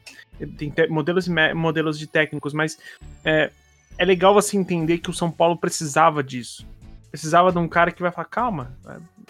[0.56, 2.78] tem modelos, modelos de técnicos, mas
[3.24, 3.50] é,
[3.98, 6.66] é legal você entender que o São Paulo precisava disso.
[7.10, 8.76] Precisava de um cara que vai falar, calma,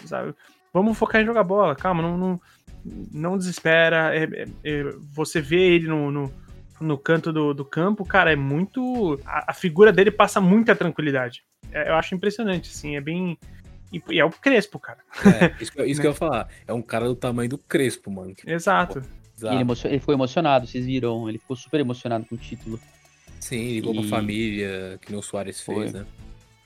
[0.05, 0.33] sabe?
[0.73, 2.41] vamos focar em jogar bola, calma, não, não,
[3.11, 4.15] não desespera.
[4.15, 6.33] É, é, é você vê ele no, no,
[6.79, 9.19] no canto do, do, campo, cara, é muito.
[9.25, 11.43] A, a, figura dele passa muita tranquilidade.
[11.71, 13.37] É, eu acho impressionante, assim, é bem.
[13.91, 14.99] E, e é o Crespo, cara.
[15.25, 16.47] É, isso, isso que eu ia falar.
[16.67, 18.33] É um cara do tamanho do Crespo, mano.
[18.45, 19.01] Exato.
[19.01, 21.27] Pô, ele, ele, ficou emocionado, vocês viram?
[21.27, 22.79] Ele ficou super emocionado com o título.
[23.39, 23.99] Sim, ligou e...
[23.99, 26.05] pra família, que o Soares fez, né?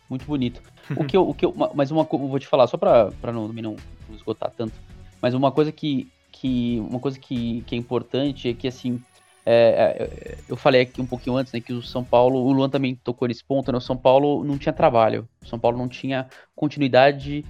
[0.10, 0.62] Muito bonito.
[0.96, 3.32] o que eu, o que eu, mas uma coisa, vou te falar, só pra, pra
[3.32, 3.76] não, não,
[4.08, 4.74] não esgotar tanto,
[5.22, 9.02] mas uma coisa que, que, uma coisa que, que é importante é que, assim,
[9.46, 12.70] é, é, eu falei aqui um pouquinho antes, né, que o São Paulo, o Luan
[12.70, 15.88] também tocou nesse ponto, né, o São Paulo não tinha trabalho, o São Paulo não
[15.88, 17.46] tinha continuidade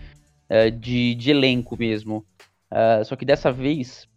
[0.50, 2.26] é, de, de, elenco mesmo.
[2.72, 4.08] Uh, só que dessa vez,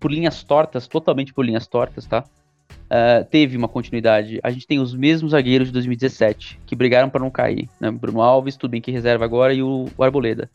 [0.00, 2.24] por linhas tortas, totalmente por linhas tortas, tá?
[2.70, 4.40] Uh, teve uma continuidade.
[4.42, 7.68] A gente tem os mesmos zagueiros de 2017, que brigaram para não cair.
[7.78, 7.90] Né?
[7.90, 10.50] Bruno Alves, tudo bem que reserva agora, e o, o, Arboleda.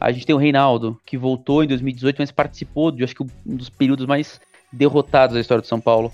[0.00, 3.56] A gente tem o Reinaldo, que voltou em 2018, mas participou de, acho que, um
[3.56, 4.40] dos períodos mais
[4.72, 6.12] derrotados da história de São Paulo,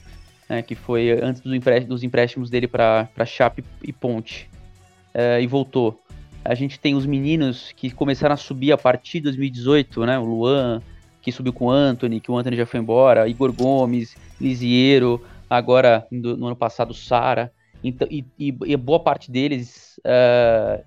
[0.48, 0.62] né?
[0.62, 4.48] que foi antes dos empréstimos, dele para Chape e Ponte.
[5.14, 6.00] Uh, e voltou.
[6.44, 10.18] A gente tem os meninos que começaram a subir a partir de 2018, né?
[10.18, 10.82] O Luan,
[11.20, 16.06] que subiu com o Anthony, que o Anthony já foi embora, Igor Gomes, Lisiero, agora
[16.10, 17.52] no ano passado Sara.
[17.82, 20.82] Então, e, e, boa parte deles uh,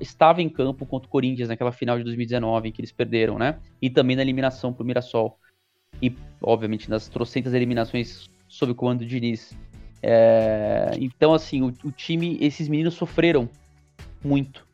[0.00, 3.56] estava em campo contra o Corinthians naquela final de 2019 em que eles perderam, né?
[3.80, 5.38] E também na eliminação para o Mirassol.
[6.00, 9.52] E, obviamente, nas trocentas eliminações sob o comando do Diniz.
[10.02, 13.48] É, então, assim, o, o, time, esses meninos sofreram
[14.24, 14.66] muito.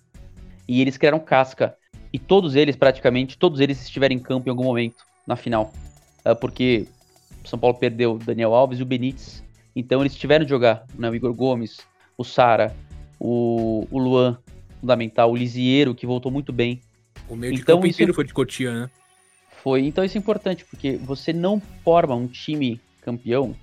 [0.67, 1.77] E eles criaram casca.
[2.13, 5.73] E todos eles, praticamente, todos eles estiveram em campo em algum momento na final.
[6.25, 6.87] Uh, porque
[7.45, 9.45] São Paulo perdeu o Daniel Alves e o Benítez.
[9.77, 11.09] Então eles tiveram de jogar, né?
[11.09, 11.81] O Igor Gomes,
[12.17, 12.75] o Sara,
[13.21, 14.39] o, o Luan,
[14.81, 16.81] fundamental, o Lisieiro, que voltou muito bem.
[17.29, 18.91] O meio de então, campo inteiro foi de Cotia, né?
[19.63, 23.55] Foi, então isso é importante, porque você não forma um time campeão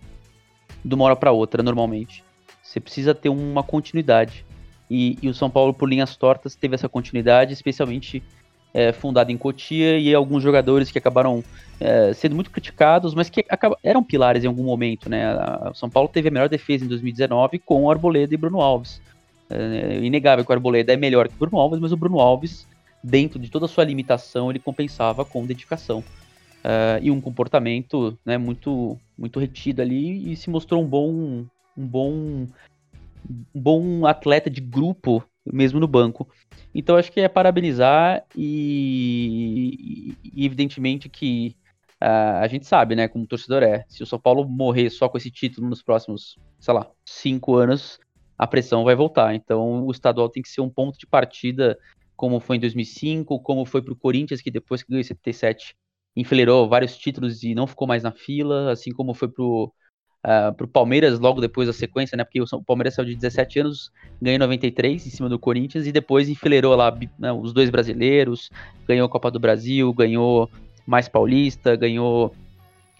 [0.83, 2.23] de uma hora para outra, normalmente.
[2.61, 4.45] Você precisa ter uma continuidade.
[4.89, 8.21] E, e, o São Paulo, por linhas tortas, teve essa continuidade, especialmente
[8.73, 11.43] é, fundado em Cotia, e alguns jogadores que acabaram
[11.79, 13.45] é, sendo muito criticados, mas que
[13.81, 15.09] eram pilares em algum momento.
[15.09, 15.25] Né?
[15.69, 19.01] O São Paulo teve a melhor defesa em 2019 com o Arboleda e Bruno Alves.
[19.49, 22.19] É, é inegável que o Arboleda é melhor que o Bruno Alves, mas o Bruno
[22.19, 22.67] Alves,
[23.05, 25.99] dentro de toda a sua limitação, ele compensava com dedicação.
[25.99, 31.45] Uh, e um comportamento né, muito, muito retido ali e se mostrou um bom,
[31.77, 32.47] um bom
[33.53, 36.27] um bom atleta de grupo, mesmo no banco.
[36.73, 41.55] Então acho que é parabenizar e, e evidentemente que
[42.01, 45.17] uh, a gente sabe, né, como torcedor é, se o São Paulo morrer só com
[45.17, 47.99] esse título nos próximos, sei lá, cinco anos,
[48.37, 49.35] a pressão vai voltar.
[49.35, 51.77] Então o estadual tem que ser um ponto de partida,
[52.15, 55.75] como foi em 2005, como foi para o Corinthians, que depois que ganhou em 77
[56.15, 59.71] enfileirou vários títulos e não ficou mais na fila, assim como foi para o
[60.25, 62.23] uh, pro Palmeiras logo depois da sequência, né?
[62.23, 66.27] Porque o Palmeiras saiu de 17 anos, ganhou 93 em cima do Corinthians e depois
[66.27, 68.49] enfileirou lá né, os dois brasileiros,
[68.87, 70.49] ganhou a Copa do Brasil, ganhou
[70.85, 72.33] mais Paulista, ganhou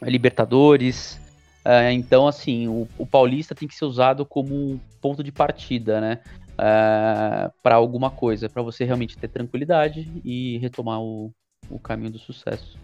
[0.02, 1.20] Libertadores.
[1.66, 6.20] Uh, então, assim, o, o, Paulista tem que ser usado como ponto de partida, né?
[6.58, 11.32] Ah, para alguma coisa, para você realmente ter tranquilidade e retomar o,
[11.70, 12.80] o caminho do sucesso.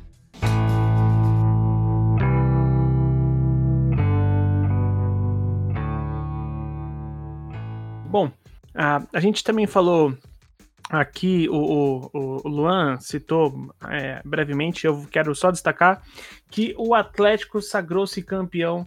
[8.10, 8.30] Bom,
[8.76, 10.14] a, a gente também falou
[10.90, 11.56] aqui, o,
[12.14, 16.02] o, o Luan citou é, brevemente, eu quero só destacar
[16.50, 18.86] que o Atlético sagrou-se campeão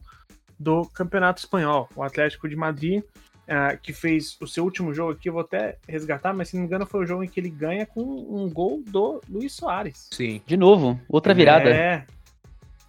[0.61, 1.89] do Campeonato Espanhol.
[1.97, 3.03] O Atlético de Madrid,
[3.47, 6.63] é, que fez o seu último jogo aqui, eu vou até resgatar, mas se não
[6.63, 10.09] me engano foi o jogo em que ele ganha com um gol do Luiz Soares.
[10.13, 10.41] Sim.
[10.47, 11.69] De novo, outra virada.
[11.69, 12.07] É,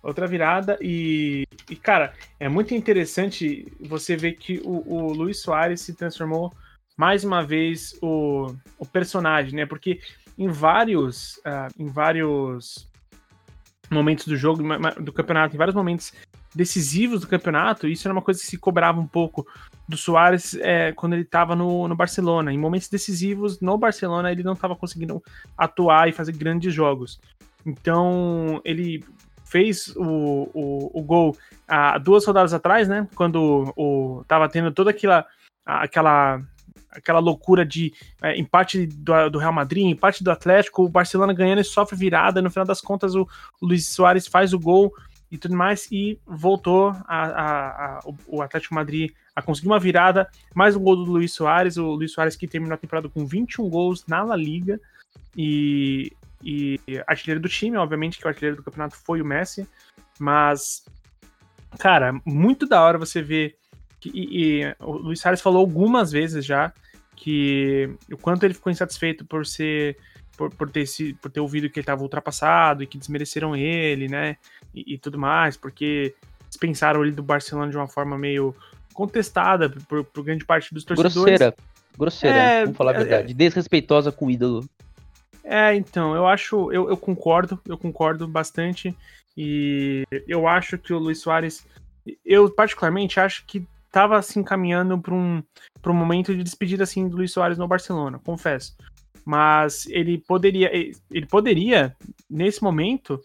[0.02, 5.82] outra virada e, e, cara, é muito interessante você ver que o, o Luiz Soares
[5.82, 6.54] se transformou
[6.96, 9.66] mais uma vez o, o personagem, né?
[9.66, 10.00] Porque
[10.38, 12.90] em vários, uh, em vários
[13.90, 14.64] momentos do jogo,
[15.02, 16.14] do campeonato, em vários momentos
[16.56, 19.46] decisivos do campeonato, isso era uma coisa que se cobrava um pouco
[19.88, 22.54] do Soares é, quando ele estava no, no Barcelona.
[22.54, 25.22] Em momentos decisivos no Barcelona, ele não estava conseguindo
[25.58, 27.20] atuar e fazer grandes jogos.
[27.66, 29.04] Então, ele
[29.44, 31.38] fez o, o, o gol
[31.68, 33.08] há duas rodadas atrás, né?
[33.16, 35.26] Quando o, tava tendo toda aquela,
[35.66, 36.42] aquela,
[36.92, 41.62] aquela loucura de é, empate do, do, Real Madrid, empate do Atlético, o Barcelona ganhando
[41.62, 42.42] e sofre virada.
[42.42, 43.28] No final das contas, o,
[43.62, 44.94] o Luiz Soares faz o gol
[45.32, 50.30] e tudo mais, e voltou a, a, a, o Atlético Madrid a conseguir uma virada,
[50.54, 53.70] mais um gol do Luiz Soares, o Luiz Soares que terminou a temporada com 21
[53.70, 54.80] gols na La Liga,
[55.36, 56.12] e
[56.46, 59.68] e artilheiro do time, obviamente que o artilheiro do campeonato foi o Messi,
[60.20, 60.86] mas,
[61.80, 63.58] cara, muito da hora você ver
[64.00, 66.72] que, e, e, o Luiz Soares falou algumas vezes já
[67.16, 69.98] que o quanto ele ficou insatisfeito por ser
[70.38, 74.08] por, por, ter, se, por ter ouvido que ele estava ultrapassado e que desmereceram ele,
[74.08, 74.38] né?
[74.74, 76.14] E, e, tudo mais, porque
[76.60, 78.56] pensaram ele do Barcelona de uma forma meio
[78.94, 81.14] contestada por, por grande parte dos torcedores.
[81.14, 81.56] Grosseira,
[81.98, 83.32] grosseira, é, vamos falar a é, verdade.
[83.32, 84.68] É, Desrespeitosa com o ídolo.
[85.44, 88.96] É, então, eu acho, eu, eu concordo, eu concordo bastante.
[89.38, 91.66] E eu acho que o Luiz Soares,
[92.26, 95.44] eu particularmente acho que estava assim caminhando para um,
[95.86, 98.76] um momento de despedida assim do Luiz Soares no Barcelona, confesso.
[99.26, 101.96] Mas ele poderia, ele poderia
[102.30, 103.20] nesse momento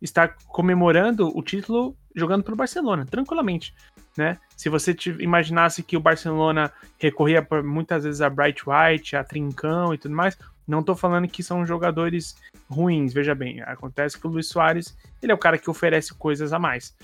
[0.00, 3.74] estar comemorando o título jogando pelo Barcelona, tranquilamente,
[4.16, 4.38] né?
[4.56, 9.92] Se você imaginasse que o Barcelona recorria por, muitas vezes a Bright White, a Trincão
[9.92, 12.36] e tudo mais, não tô falando que são jogadores
[12.68, 16.52] ruins, veja bem, acontece que o Luiz Soares, ele é o cara que oferece coisas
[16.52, 16.96] a mais.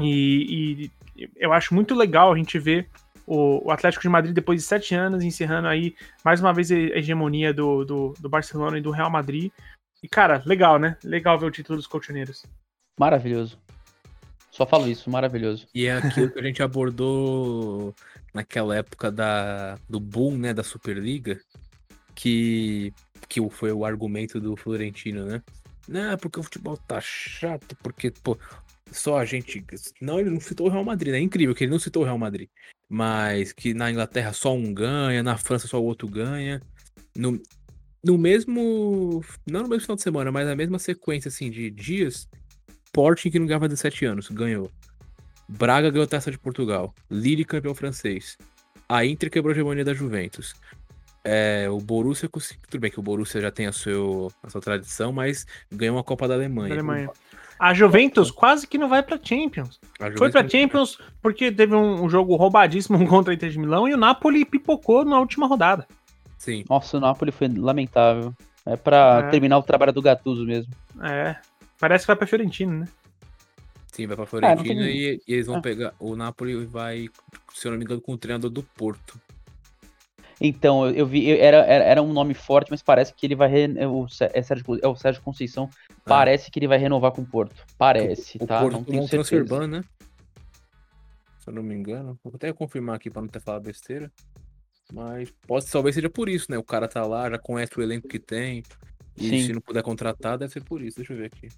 [0.00, 2.88] E, e eu acho muito legal a gente ver
[3.26, 6.74] o, o, Atlético de Madrid, depois de sete anos, encerrando aí mais uma vez a
[6.74, 9.50] hegemonia do, do, do Barcelona e do Real Madrid.
[10.02, 10.96] E, cara, legal, né?
[11.02, 12.44] Legal ver o título dos colchoneiros.
[12.98, 13.58] Maravilhoso.
[14.50, 15.66] Só falo isso, maravilhoso.
[15.74, 17.94] E é aquilo que a gente abordou
[18.32, 21.40] naquela época da, do boom, né, da Superliga,
[22.14, 22.92] que,
[23.28, 25.42] que foi o argumento do Florentino, né?
[25.88, 28.38] Não, porque o futebol tá chato, porque, pô,
[28.96, 29.64] só a gente.
[30.00, 31.18] Não, ele não citou o Real Madrid, né?
[31.18, 32.48] É incrível que ele não citou o Real Madrid.
[32.88, 36.60] Mas que na Inglaterra só um ganha, na França só o outro ganha.
[37.16, 37.40] No,
[38.04, 39.22] no mesmo.
[39.46, 42.28] Não no mesmo final de semana, mas na mesma sequência assim, de dias.
[42.86, 44.70] Sporting, que não ganhava 17 anos, ganhou.
[45.48, 46.94] Braga ganhou a taça de Portugal.
[47.10, 48.38] Lille campeão francês.
[48.88, 50.54] A Inter quebrou a hegemonia da Juventus.
[51.24, 52.28] É, o Borussia,
[52.68, 56.04] tudo bem que o Borussia já tem a, seu, a sua tradição, mas ganhou uma
[56.04, 56.68] Copa da Alemanha.
[56.68, 57.10] Da Alemanha.
[57.58, 59.80] A Juventus quase que não vai para Champions.
[60.18, 63.96] Foi para Champions porque teve um, jogo roubadíssimo contra a Inter de Milão e o
[63.96, 65.86] Napoli pipocou na última rodada.
[66.38, 66.64] Sim.
[66.68, 68.34] Nossa, o Napoli foi lamentável.
[68.66, 69.30] É para é.
[69.30, 70.72] terminar o trabalho do Gattuso mesmo.
[71.02, 71.36] É.
[71.78, 72.88] Parece que vai para Fiorentina, né?
[73.92, 75.60] Sim, vai pra é, Fiorentina é, e, e, eles vão é.
[75.60, 75.94] pegar.
[76.00, 77.08] O Napoli vai,
[77.52, 79.20] se eu não me engano, com o treinador do Porto.
[80.40, 83.48] Então, eu, vi, era, era, era, um nome forte, mas parece que ele vai.
[83.48, 85.68] Re, é o, é, Sérgio, é o Sérgio Conceição.
[85.90, 85.94] Ah.
[86.04, 87.64] Parece que ele vai renovar com o Porto.
[87.78, 88.58] Parece, o, tá?
[88.58, 89.84] O Porto não tenho um transfer ban, né?
[91.38, 92.18] Se eu não me engano.
[92.22, 94.10] Vou até confirmar aqui pra não ter falado besteira.
[94.92, 96.58] Mas pode, talvez seja por isso, né?
[96.58, 98.62] O cara tá lá, já conhece o elenco que tem.
[99.16, 99.46] E Sim.
[99.46, 100.96] se não puder contratar, deve ser por isso.
[100.96, 101.48] Deixa eu ver aqui.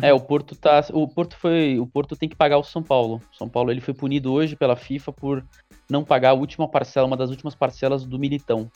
[0.00, 0.84] É, o Porto tá.
[0.92, 1.78] O Porto foi.
[1.78, 3.20] O Porto tem que pagar o São Paulo.
[3.32, 5.44] O São Paulo ele foi punido hoje pela FIFA por
[5.90, 8.70] não pagar a última parcela, uma das últimas parcelas do Militão.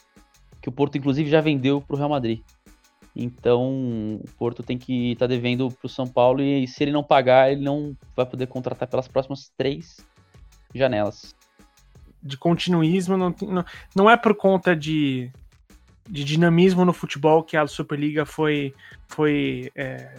[0.60, 2.40] Que o Porto, inclusive, já vendeu pro Real Madrid.
[3.14, 7.02] Então, o Porto tem que estar tá devendo pro São Paulo e se ele não
[7.02, 9.96] pagar, ele não vai poder contratar pelas próximas três
[10.74, 11.34] janelas.
[12.22, 15.30] De continuismo, não, não, não é por conta de,
[16.06, 18.74] de dinamismo no futebol que a Superliga foi.
[19.08, 20.14] foi é,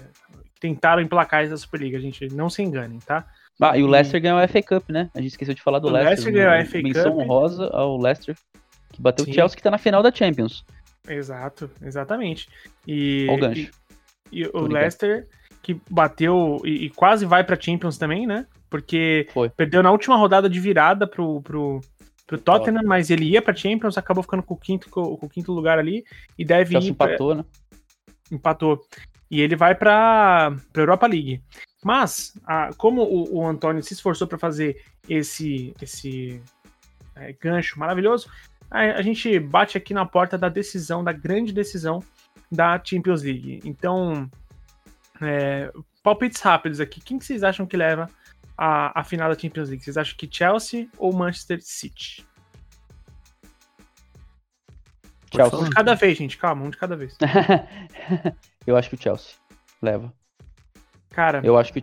[0.59, 2.27] tentaram emplacar essa Superliga, gente.
[2.33, 3.25] Não se enganem, tá?
[3.59, 5.09] Ah, e o Leicester ganhou a FA Cup, né?
[5.15, 6.31] A gente esqueceu de falar do o Leicester.
[6.31, 7.21] Leicester ganhou a FA menção Cup.
[7.21, 8.35] honrosa ao Leicester,
[8.93, 9.31] que bateu Sim.
[9.31, 10.63] o Chelsea, que tá na final da Champions.
[11.07, 12.49] Exato, exatamente.
[12.85, 13.71] E, o gancho.
[14.31, 15.27] E, e o Leicester,
[15.61, 18.45] que bateu e, e, quase vai pra Champions também, né?
[18.69, 19.49] Porque Foi.
[19.49, 21.81] perdeu na última rodada de virada pro, pro,
[22.27, 25.29] pro Tottenham, mas ele ia pra Champions, acabou ficando com o quinto, com, com o
[25.29, 26.03] quinto lugar ali
[26.37, 26.91] e deve Chelsea ir.
[26.91, 27.35] empatou, pra...
[27.37, 27.45] né?
[28.31, 28.81] Empatou.
[29.29, 31.43] E ele vai pra, pra Europa League.
[31.83, 36.41] Mas, a, como o, o, Antônio se esforçou para fazer esse, esse
[37.15, 38.29] é, gancho maravilhoso,
[38.69, 42.01] a, a, gente bate aqui na porta da decisão, da grande decisão
[42.51, 43.61] da Champions League.
[43.63, 44.29] Então,
[45.21, 47.01] é, palpites rápidos aqui.
[47.01, 48.09] Quem que vocês acham que leva
[48.57, 49.83] a, a final da Champions League?
[49.83, 52.25] Vocês acham que Chelsea ou Manchester City?
[55.33, 55.59] Chelsea.
[55.59, 56.37] Um de cada vez, gente.
[56.37, 57.17] Calma, um de cada vez.
[58.67, 59.34] Eu acho que o Chelsea
[59.82, 60.13] leva.
[61.10, 61.41] Cara.
[61.43, 61.82] Eu acho que.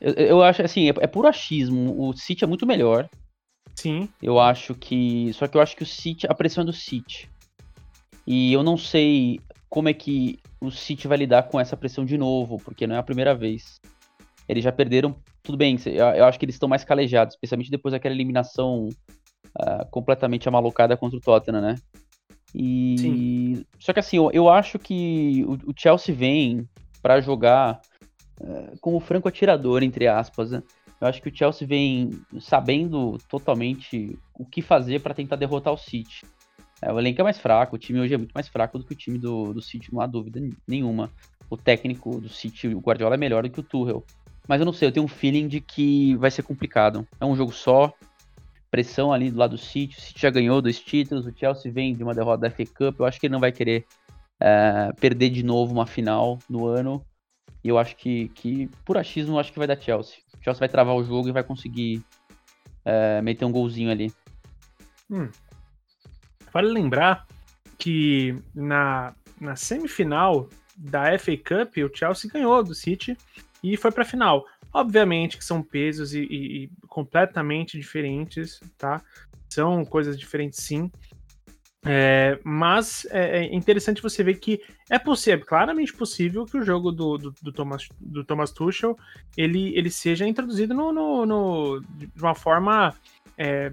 [0.00, 2.08] Eu, eu acho assim, é, é puro achismo.
[2.08, 3.10] O City é muito melhor.
[3.74, 4.08] Sim.
[4.22, 5.32] Eu acho que.
[5.34, 6.26] Só que eu acho que o City.
[6.28, 7.28] A pressão é do City.
[8.26, 12.16] E eu não sei como é que o City vai lidar com essa pressão de
[12.16, 13.80] novo, porque não é a primeira vez.
[14.48, 15.16] Eles já perderam.
[15.42, 15.76] Tudo bem,
[16.16, 18.88] eu acho que eles estão mais calejados, especialmente depois daquela eliminação
[19.58, 21.74] uh, completamente amalocada contra o Tottenham, né?
[22.54, 22.96] E.
[22.98, 23.64] Sim.
[23.78, 26.68] Só que assim, eu, eu acho que o, o Chelsea vem
[27.02, 27.80] para jogar
[28.40, 30.50] eh, como franco atirador, entre aspas.
[30.50, 30.62] Né?
[31.00, 35.76] Eu acho que o Chelsea vem sabendo totalmente o que fazer para tentar derrotar o
[35.78, 36.22] City.
[36.80, 38.92] É, o elenco é mais fraco, o time hoje é muito mais fraco do que
[38.92, 41.10] o time do, do City, não há dúvida nenhuma.
[41.48, 44.04] O técnico do City, o Guardiola, é melhor do que o Tuchel.
[44.48, 47.06] Mas eu não sei, eu tenho um feeling de que vai ser complicado.
[47.20, 47.92] É um jogo só,
[48.72, 49.98] pressão ali do lado do City.
[49.98, 52.98] O City já ganhou dois títulos, o Chelsea vem de uma derrota da FA Cup.
[52.98, 53.84] Eu acho que ele não vai querer
[54.40, 57.04] é, perder de novo uma final no ano.
[57.62, 60.16] E eu acho que, que por achismo, eu acho que vai dar Chelsea.
[60.34, 62.02] O Chelsea vai travar o jogo e vai conseguir
[62.82, 64.10] é, meter um golzinho ali.
[65.10, 65.28] Hum.
[66.50, 67.26] Vale lembrar
[67.76, 73.16] que na, na semifinal da FA Cup, o Chelsea ganhou do City
[73.62, 74.44] e foi para a final.
[74.72, 79.02] Obviamente que são pesos e, e, e, completamente diferentes, tá?
[79.48, 80.90] São coisas diferentes sim.
[81.84, 86.92] É, mas é, é interessante você ver que é possível, claramente possível que o jogo
[86.92, 88.96] do, do, do Thomas, do Thomas Tuchel
[89.36, 92.94] ele, ele seja introduzido no, no, no de uma forma
[93.36, 93.72] é,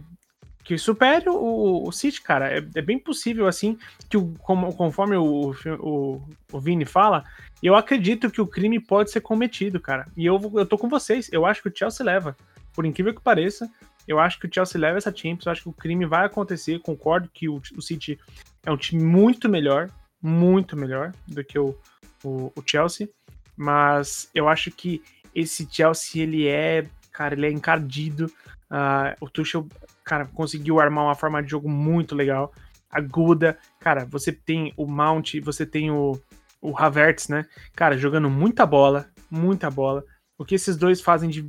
[0.70, 2.60] que supere o, o City, cara.
[2.60, 3.76] É, é, bem possível, assim,
[4.08, 7.24] que o, como, conforme o, o, o Vini fala,
[7.64, 10.06] eu acredito que o crime pode ser cometido, cara.
[10.16, 11.28] E eu, eu tô com vocês.
[11.34, 12.38] Eu acho que o Chelsea leva.
[12.72, 13.68] Por incrível que pareça,
[14.08, 16.78] eu acho que o Chelsea leva essa Champions, eu acho que o crime vai acontecer.
[16.82, 18.20] Concordo que o, o City
[18.64, 19.90] é um time muito melhor,
[20.22, 21.76] muito melhor do que o,
[22.24, 23.10] o, o, Chelsea.
[23.58, 25.02] Mas eu acho que
[25.34, 28.32] esse Chelsea, ele é, cara, ele é encardido.
[28.70, 29.68] Uh, o Tuchel,
[30.10, 32.52] cara, conseguiu armar uma forma de jogo muito legal.
[32.90, 33.60] Aguda.
[33.80, 36.20] Cara, você tem o Mount, você tem o,
[36.60, 37.46] o Havertz, né?
[37.76, 40.04] Cara, jogando muita bola, muita bola.
[40.36, 41.44] O que esses dois fazem de,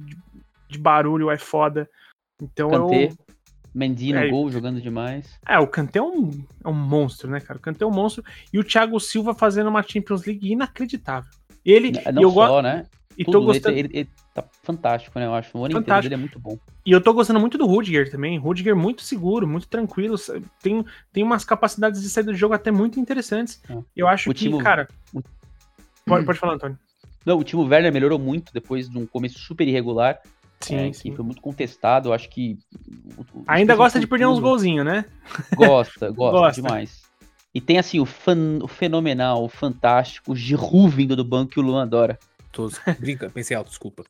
[0.69, 1.89] de barulho é foda.
[2.43, 3.17] Então Kanté, eu...
[3.75, 5.41] Mendy no é, gol, jogando demais.
[5.49, 6.31] É, o Kanté é um,
[6.63, 7.59] é um monstro, né, cara?
[7.59, 8.23] O Kanté é um monstro.
[8.53, 11.31] E o Thiago Silva fazendo uma Champions League inacreditável.
[11.65, 11.93] Ele.
[12.13, 12.63] Não eu só, go...
[12.63, 12.85] né?
[13.17, 13.79] E Tudo, tô gostando...
[13.79, 15.27] ele, ele, tá fantástico, né?
[15.27, 15.57] Eu acho.
[15.57, 16.59] O ano inteiro dele é muito bom.
[16.85, 18.39] E eu tô gostando muito do Rudiger também.
[18.39, 20.17] Rudiger muito seguro, muito tranquilo.
[20.63, 23.63] Tem, tem umas capacidades de saída do jogo até muito interessantes.
[23.69, 23.81] Ah.
[23.95, 24.63] Eu acho o que, time...
[24.63, 24.89] cara.
[26.07, 26.79] Pode, pode falar, Antônio.
[27.25, 30.21] Não, o time Werner melhorou muito depois de um começo super irregular.
[30.61, 31.15] Sim, é, sim.
[31.15, 32.09] foi muito contestado.
[32.09, 32.59] Eu acho que.
[33.47, 35.05] Ainda gosta de perder uns golzinhos, né?
[35.55, 37.03] Gosta, gosta, gosta, demais.
[37.55, 41.61] E tem assim o, fan, o fenomenal, o fantástico, o Giroud vindo do banco que
[41.61, 42.19] o Luan adora.
[42.53, 42.81] Todos.
[42.99, 44.05] Brinca, pensei alto, desculpa.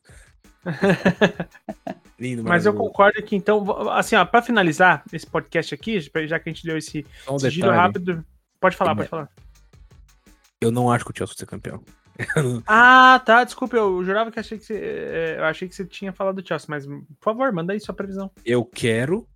[2.19, 6.49] Lindo, Mas eu concordo que, então, assim, ó, pra finalizar esse podcast aqui, já que
[6.49, 8.23] a gente deu esse, um esse giro rápido.
[8.59, 9.29] Pode falar, pode falar.
[10.61, 11.83] Eu não acho que o Chelsea vai ser campeão.
[12.67, 13.43] ah, tá.
[13.43, 14.75] Desculpa, eu jurava que achei que você.
[14.75, 17.95] É, eu achei que você tinha falado do Chelsea, mas por favor, manda aí sua
[17.95, 18.29] previsão.
[18.45, 19.27] Eu quero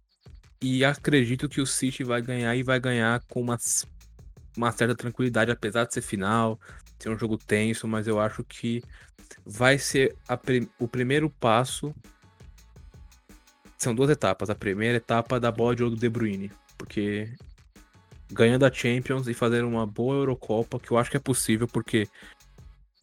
[0.61, 3.57] e acredito que o City vai ganhar e vai ganhar com uma,
[4.55, 6.59] uma certa tranquilidade, apesar de ser final,
[6.99, 8.83] ser um jogo tenso, mas eu acho que
[9.45, 10.39] vai ser a,
[10.79, 11.93] o primeiro passo.
[13.77, 14.49] São duas etapas.
[14.49, 17.33] A primeira etapa da bola de ouro do De Bruyne, porque
[18.31, 22.07] ganhando a Champions e fazer uma boa Eurocopa, que eu acho que é possível, porque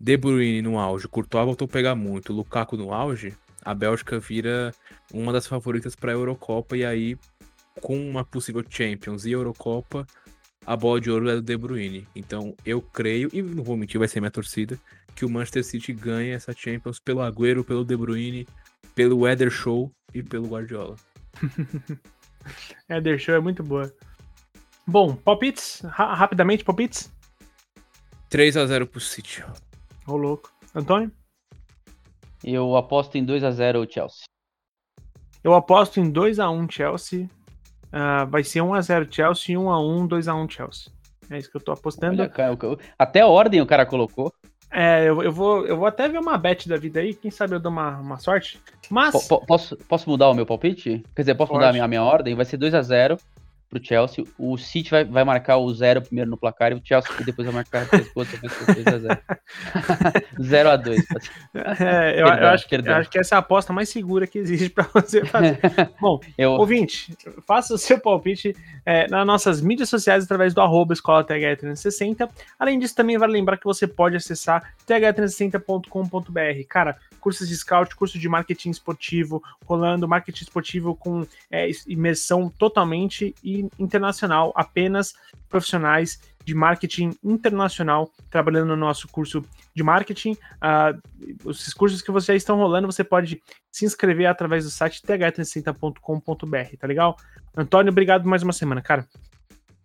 [0.00, 3.32] de Bruyne no auge, Courtois voltou a pegar muito, Lukaku no auge,
[3.64, 4.74] a Bélgica vira
[5.12, 7.16] uma das favoritas para a Eurocopa e aí
[7.80, 10.06] com uma possível Champions e Eurocopa,
[10.66, 12.06] a bola de ouro é do De Bruyne.
[12.14, 14.78] Então eu creio, e não vou mentir, vai ser minha torcida,
[15.14, 18.46] que o Manchester City ganhe essa Champions pelo Agüero, pelo De Bruyne,
[18.94, 20.96] pelo Eder Show e pelo Guardiola.
[22.88, 23.92] Eder Show é muito boa.
[24.86, 25.80] Bom, palpites?
[25.84, 27.12] Ra rapidamente, palpites?
[28.28, 29.44] 3 a 0 pro City.
[30.06, 30.52] Ô, louco.
[30.74, 31.12] Antônio?
[32.42, 34.24] Eu aposto em 2 a 0 o Chelsea.
[35.44, 37.30] Eu aposto em 2 a 1 Chelsea.
[37.92, 40.92] Uh, vai ser 1 a 0 Chelsea, 1 a 1, 2 a 1 Chelsea.
[41.30, 42.20] É isso que eu tô apostando.
[42.20, 42.56] Olha, cara,
[42.98, 44.32] até a ordem o cara colocou.
[44.70, 47.54] É, eu, eu, vou, eu vou até ver uma bet da vida aí, quem sabe
[47.54, 48.58] eu dou uma, uma sorte.
[48.88, 49.28] Mas.
[49.28, 51.04] P posso, posso mudar o meu palpite?
[51.14, 51.58] Quer dizer, posso Pode.
[51.58, 52.34] mudar a minha, a minha ordem?
[52.34, 52.74] Vai ser 2
[53.72, 54.24] a 0 pro Chelsea.
[54.38, 57.54] O City vai, vai marcar o zero primeiro no placar e o Chelsea depois vai
[57.54, 59.18] marcar outra pessoa 2x0.
[60.38, 61.80] 0x2.
[61.80, 64.38] É, eu, eu, acho que, eu acho que essa é a aposta mais segura que
[64.38, 65.58] existe para você fazer.
[66.00, 66.52] Bom, eu...
[66.52, 67.16] ouvinte,
[67.46, 68.54] faça o seu palpite
[68.84, 72.28] é, nas nossas mídias sociais através do arroba escola TH360.
[72.58, 76.66] Além disso, também vale lembrar que você pode acessar th360.com.br.
[76.68, 83.32] Cara, cursos de scout, curso de marketing esportivo, rolando marketing esportivo com é, imersão totalmente
[83.78, 85.14] internacional, apenas
[85.48, 90.32] profissionais de marketing internacional trabalhando no nosso curso de marketing.
[90.32, 95.00] Uh, esses cursos que vocês já estão rolando, você pode se inscrever através do site
[95.02, 97.16] th360.com.br, tá legal?
[97.56, 99.06] Antônio, obrigado mais uma semana, cara.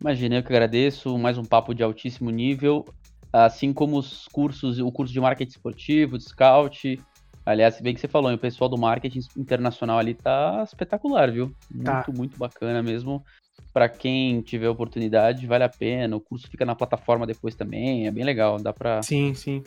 [0.01, 1.15] Imagina, eu que agradeço.
[1.17, 2.85] Mais um papo de altíssimo nível.
[3.31, 6.99] Assim como os cursos, o curso de marketing esportivo, de scout,
[7.47, 11.55] Aliás, bem que você falou, o pessoal do marketing internacional ali tá espetacular, viu?
[11.81, 11.93] Tá.
[11.93, 13.23] Muito, muito bacana mesmo.
[13.71, 16.17] Para quem tiver oportunidade, vale a pena.
[16.17, 19.63] O curso fica na plataforma depois também, é bem legal, dá para Sim, sim.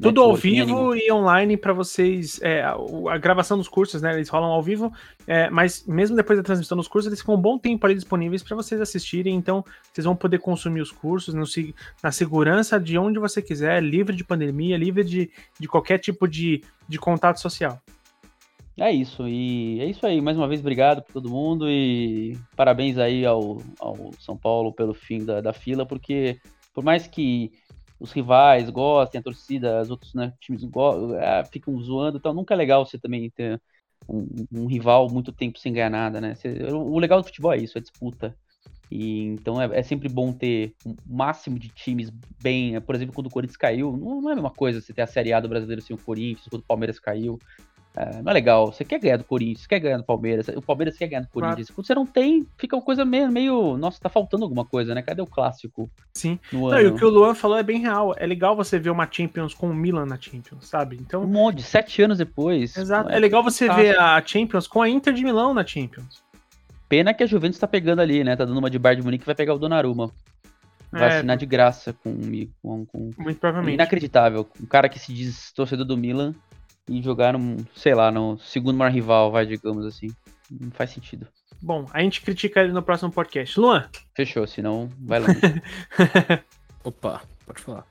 [0.00, 2.40] Tudo ao vivo e online para vocês.
[2.42, 4.14] É, a, gravação dos cursos, né?
[4.14, 4.92] Eles rolam ao vivo,
[5.26, 8.42] é, mas mesmo depois da transmissão dos cursos, eles ficam um bom tempo ali disponíveis
[8.42, 9.34] para vocês assistirem.
[9.34, 11.44] Então, vocês vão poder consumir os cursos no,
[12.02, 16.62] na segurança de onde você quiser, livre de pandemia, livre de, de qualquer tipo de,
[16.88, 17.80] de contato social.
[18.78, 20.22] É isso, e é isso aí.
[20.22, 24.94] Mais uma vez, obrigado por todo mundo e parabéns aí ao, ao São Paulo pelo
[24.94, 26.40] fim da, da fila, porque
[26.72, 27.52] por mais que
[28.00, 30.62] os rivais gostem, a torcida, os outros né, times
[31.20, 33.60] é, ficam zoando então nunca é legal você também ter
[34.08, 36.34] um, um, rival muito tempo sem ganhar nada, né?
[36.34, 38.34] Você, o legal do futebol é isso, é disputa.
[38.90, 42.10] E, então é, é sempre bom ter o um máximo de times
[42.42, 42.80] bem.
[42.80, 45.06] Por exemplo, quando o Corinthians caiu, não, não é a mesma coisa você ter a
[45.06, 47.38] Série A do brasileiro sem o Corinthians, quando o Palmeiras caiu.
[47.96, 48.72] É, não é legal.
[48.72, 51.66] Você quer ganhar do Corinthians, quer ganhar do Palmeiras, o Palmeiras quer ganhar do Corinthians.
[51.68, 51.74] Claro.
[51.74, 53.76] Quando você não tem, fica uma coisa meio, meio.
[53.76, 55.02] Nossa, tá faltando alguma coisa, né?
[55.02, 55.90] Cadê o clássico?
[56.14, 56.38] Sim.
[56.52, 58.14] Não, e o que o Luan falou é bem real.
[58.16, 60.96] É legal você ver uma Champions com o Milan na Champions, sabe?
[61.00, 61.22] Então.
[61.22, 62.76] Um monte, sete anos depois.
[62.76, 63.10] Exato.
[63.10, 66.22] É, é legal você ver a Champions com a Inter de Milão na Champions.
[66.88, 68.36] Pena que a Juventus tá pegando ali, né?
[68.36, 70.10] Tá dando uma de Bayern de Munique vai pegar o Donnarumma.
[70.92, 72.12] Vai é, assinar de graça com,
[72.60, 73.10] com, com.
[73.16, 73.74] Muito provavelmente.
[73.74, 74.48] Inacreditável.
[74.60, 76.34] Um cara que se diz torcedor do Milan
[76.90, 80.08] e jogar no, sei lá, no segundo maior rival, vai, digamos assim.
[80.50, 81.28] Não faz sentido.
[81.62, 83.58] Bom, a gente critica ele no próximo podcast.
[83.60, 83.88] Luan?
[84.16, 85.28] Fechou, senão vai lá.
[86.82, 87.86] Opa, pode falar.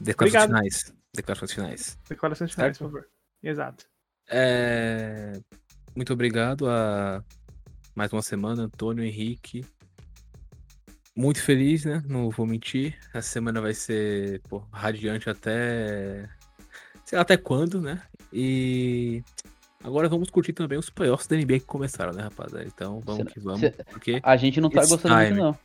[0.00, 0.94] Declarações finais.
[1.12, 1.98] Declarações finais.
[2.08, 3.08] Declarações finais, por favor.
[3.42, 3.84] Exato.
[4.30, 5.32] É...
[5.96, 7.24] Muito obrigado a
[7.96, 9.64] mais uma semana, Antônio Henrique.
[11.16, 12.00] Muito feliz, né?
[12.06, 12.96] Não vou mentir.
[13.12, 16.28] Essa semana vai ser pô, radiante até
[17.08, 18.02] sei lá até quando, né?
[18.30, 19.22] E
[19.82, 22.66] agora vamos curtir também os playoffs da NBA que começaram, né, rapaziada?
[22.66, 23.62] Então vamos cê, que vamos.
[23.90, 25.30] Porque a gente não tá gostando time.
[25.30, 25.58] muito, não.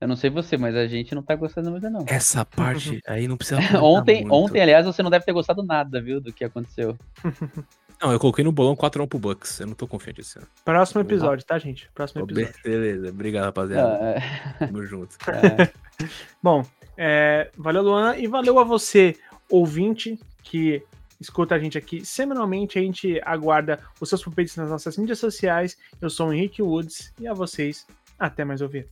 [0.00, 2.06] Eu não sei você, mas a gente não tá gostando muito, não.
[2.06, 3.60] Essa parte aí não precisa.
[3.82, 4.32] ontem, muito.
[4.32, 6.96] ontem, aliás, você não deve ter gostado nada, viu, do que aconteceu.
[8.00, 9.58] Não, eu coloquei no bolão 4x1 pro Bucks.
[9.58, 10.46] Eu não tô confiante esse ano.
[10.64, 11.90] Próximo episódio, tá, gente?
[11.92, 12.54] Próximo episódio.
[12.62, 13.98] Beleza, obrigado, rapaziada.
[14.00, 14.66] Ah, é...
[14.66, 15.16] Tamo junto.
[15.26, 15.68] É.
[16.40, 16.64] Bom,
[16.96, 19.16] é, valeu, Luan, e valeu a você,
[19.50, 20.82] ouvinte, que
[21.20, 22.78] escuta a gente aqui semanalmente.
[22.78, 25.76] A gente aguarda os seus palpites nas nossas mídias sociais.
[26.00, 27.86] Eu sou o Henrique Woods e a vocês,
[28.18, 28.86] até mais ouvir.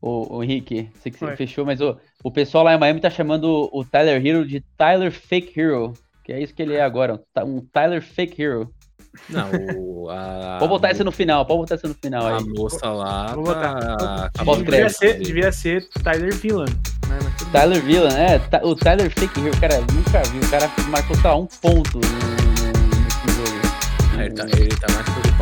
[0.00, 3.08] Ô, ô Henrique, sei que você fechou, mas ô, o pessoal lá em Miami tá
[3.08, 7.22] chamando o Tyler Hero de Tyler Fake Hero, que é isso que ele é agora,
[7.38, 8.70] um Tyler Fake Hero.
[9.28, 10.56] Não, o, a...
[10.60, 12.44] Pode botar isso no final, pode botar isso no final a aí.
[12.44, 13.34] moça lá.
[13.34, 13.96] Vou botar.
[13.96, 14.30] Tá...
[14.56, 16.66] Devia, ser, devia ser Tyler Villan.
[17.08, 17.18] Né?
[17.52, 18.40] Tyler Villan, é.
[18.62, 20.38] O Tyler Fake Hero, cara, nunca vi.
[20.38, 22.72] O cara marcou só um ponto no, no,
[23.24, 24.18] no jogo.
[24.18, 25.33] É, ele, tá, ele tá mais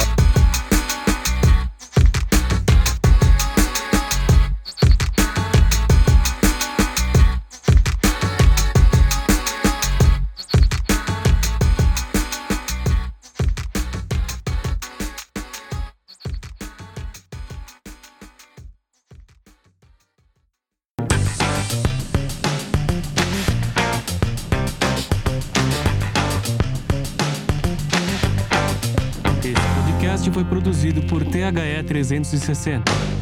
[31.82, 33.21] 360.